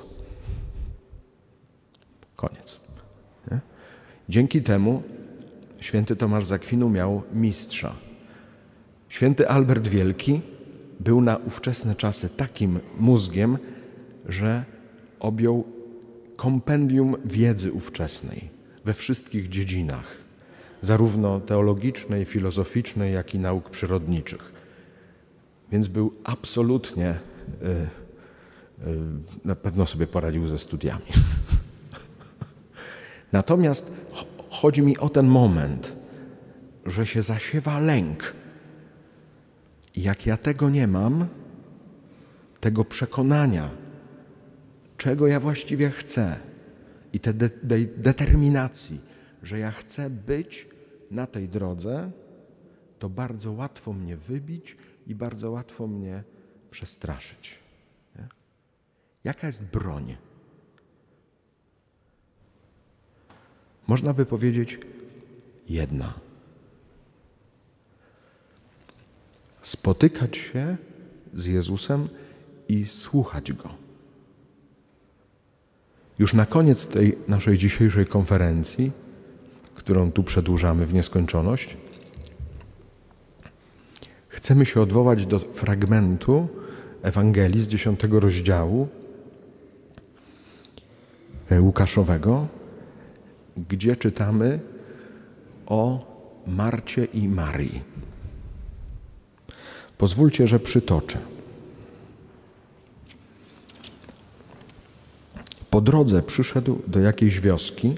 [2.36, 2.80] Koniec.
[3.52, 3.60] Nie?
[4.30, 5.04] Dzięki temu
[5.82, 7.96] święty Tomasz Zakwinu miał mistrza.
[9.10, 10.42] Święty Albert Wielki
[11.00, 13.58] był na ówczesne czasy takim mózgiem,
[14.26, 14.64] że
[15.20, 15.64] objął
[16.36, 18.50] kompendium wiedzy ówczesnej
[18.86, 20.18] we wszystkich dziedzinach,
[20.82, 24.53] zarówno teologicznej, filozoficznej, jak i nauk przyrodniczych.
[25.74, 27.68] Więc był absolutnie, y,
[28.88, 29.00] y,
[29.46, 31.06] na pewno sobie poradził ze studiami.
[33.32, 34.14] Natomiast
[34.50, 35.96] chodzi mi o ten moment,
[36.86, 38.34] że się zasiewa lęk.
[39.96, 41.28] Jak ja tego nie mam,
[42.60, 43.70] tego przekonania,
[44.98, 46.36] czego ja właściwie chcę
[47.14, 49.00] i tej de de determinacji,
[49.44, 50.68] że ja chcę być
[51.12, 52.12] na tej drodze,
[53.00, 56.24] to bardzo łatwo mnie wybić i bardzo łatwo mnie
[56.72, 57.60] przestraszyć.
[58.16, 58.28] Nie?
[59.24, 60.16] Jaka jest broń?
[63.88, 64.80] Można by powiedzieć
[65.70, 66.14] jedna.
[69.62, 70.78] Spotykać się
[71.34, 72.10] z Jezusem
[72.68, 73.70] i słuchać Go.
[76.20, 78.92] Już na koniec tej naszej dzisiejszej konferencji,
[79.76, 81.78] którą tu przedłużamy w nieskończoność,
[84.44, 86.48] chcemy się odwołać do fragmentu
[87.02, 88.88] Ewangelii z dziesiątego rozdziału
[91.50, 92.48] e, Łukaszowego,
[93.70, 94.60] gdzie czytamy
[95.66, 96.06] o
[96.48, 97.82] Marcie i Marii.
[99.98, 101.20] Pozwólcie, że przytoczę.
[105.70, 107.96] Po drodze przyszedł do jakiejś wioski.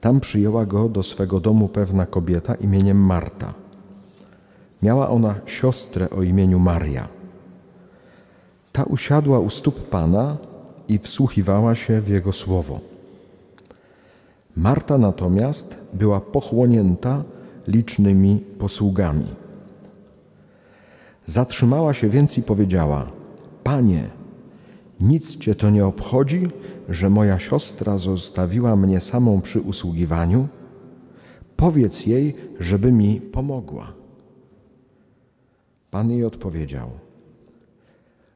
[0.00, 3.61] Tam przyjęła go do swego domu pewna kobieta imieniem Marta.
[4.82, 7.08] Miała ona siostrę o imieniu Maria.
[8.72, 10.36] Ta usiadła u stóp Pana
[10.88, 12.80] i wsłuchiwała się w Jego słowo.
[14.56, 17.24] Marta natomiast była pochłonięta
[17.68, 19.26] licznymi posługami.
[21.26, 23.06] Zatrzymała się więc i powiedziała:
[23.64, 24.10] Panie,
[25.00, 26.48] nic cię to nie obchodzi,
[26.88, 30.48] że moja siostra zostawiła mnie samą przy usługiwaniu?
[31.56, 34.01] Powiedz jej, żeby mi pomogła.
[35.92, 36.90] Pan jej odpowiedział: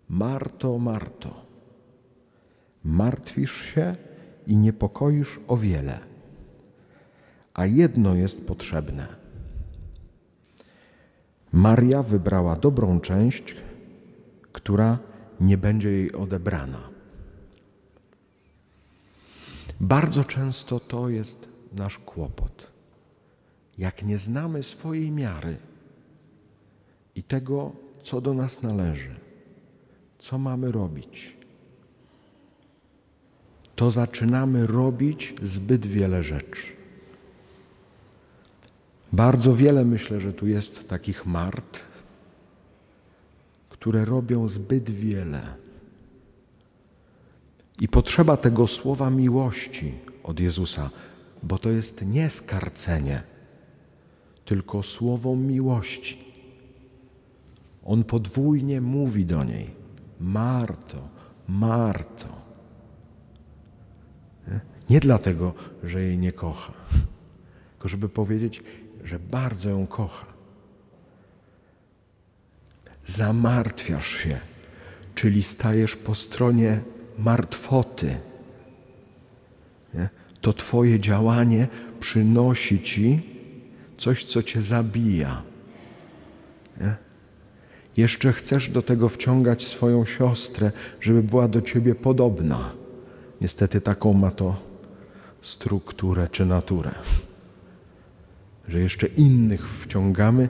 [0.09, 1.47] Marto, Marto,
[2.85, 3.97] martwisz się
[4.47, 5.99] i niepokoisz o wiele,
[7.55, 9.07] a jedno jest potrzebne.
[11.53, 13.57] Maria wybrała dobrą część,
[14.53, 14.99] która
[15.41, 16.89] nie będzie jej odebrana.
[19.81, 22.67] Bardzo często to jest nasz kłopot.
[23.79, 25.57] Jak nie znamy swojej miary
[27.17, 29.15] i tego, co do nas należy,
[30.19, 31.37] co mamy robić,
[33.77, 36.63] to zaczynamy robić zbyt wiele rzeczy.
[39.13, 41.81] Bardzo wiele myślę, że tu jest takich mart,
[43.69, 45.43] które robią zbyt wiele.
[47.81, 50.91] I potrzeba tego słowa miłości od Jezusa,
[51.43, 53.23] bo to jest nie skarcenie,
[54.45, 56.26] tylko słowo miłości.
[57.87, 59.71] On podwójnie mówi do niej:
[60.21, 61.09] Marto,
[61.49, 62.29] Marto.
[64.91, 66.73] Nie dlatego, że jej nie kocha,
[67.73, 68.63] tylko żeby powiedzieć,
[69.05, 70.27] że bardzo ją kocha.
[73.07, 74.41] Zamartwiasz się,
[75.15, 76.81] czyli stajesz po stronie
[77.19, 78.17] martwoty.
[80.41, 81.69] To Twoje działanie
[82.01, 83.21] przynosi Ci
[83.97, 85.43] coś, co Cię zabija.
[87.97, 92.73] Jeszcze chcesz do tego wciągać swoją siostrę, żeby była do Ciebie podobna.
[93.41, 94.57] Niestety taką ma to
[95.41, 96.91] strukturę czy naturę.
[98.69, 100.49] Że jeszcze innych wciągamy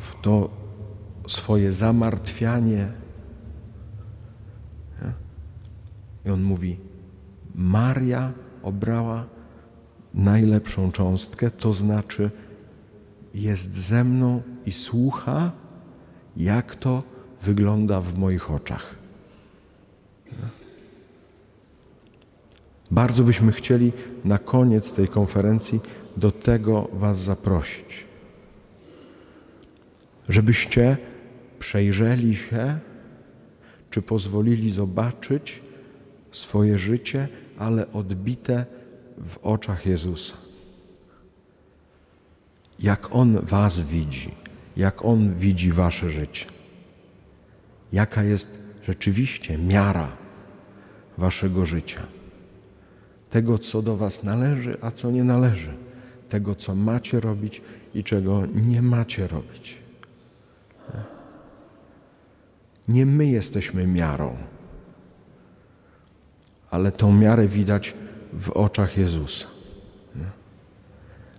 [0.00, 0.50] w to
[1.26, 2.88] swoje zamartwianie.
[6.26, 6.76] I on mówi:
[7.54, 9.24] Maria obrała
[10.14, 12.30] najlepszą cząstkę, to znaczy
[13.34, 15.52] jest ze mną i słucha,
[16.36, 17.02] jak to
[17.42, 18.94] wygląda w moich oczach.
[22.90, 23.92] Bardzo byśmy chcieli
[24.24, 25.80] na koniec tej konferencji
[26.16, 28.04] do tego Was zaprosić,
[30.28, 30.96] żebyście
[31.58, 32.78] przejrzeli się,
[33.90, 35.62] czy pozwolili zobaczyć
[36.32, 37.28] swoje życie,
[37.58, 38.66] ale odbite
[39.18, 40.34] w oczach Jezusa.
[42.78, 44.34] Jak On Was widzi,
[44.76, 46.46] jak On widzi Wasze życie.
[47.92, 50.08] Jaka jest rzeczywiście miara
[51.18, 52.00] Waszego życia.
[53.30, 55.74] Tego, co do Was należy, a co nie należy.
[56.28, 57.62] Tego, co macie robić
[57.94, 59.78] i czego nie macie robić.
[62.88, 64.36] Nie my jesteśmy miarą,
[66.70, 67.94] ale tą miarę widać
[68.32, 69.46] w oczach Jezusa.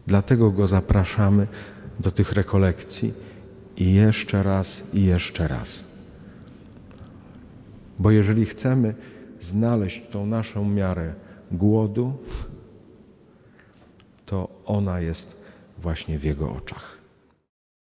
[0.08, 1.48] Dlatego Go zapraszamy
[2.00, 3.14] do tych rekolekcji
[3.78, 5.84] i jeszcze raz, i jeszcze raz.
[8.00, 8.96] Bo jeżeli chcemy
[9.42, 11.14] znaleźć tą naszą miarę
[11.52, 12.14] głodu,
[14.26, 15.42] to ona jest
[15.78, 16.95] właśnie w Jego oczach.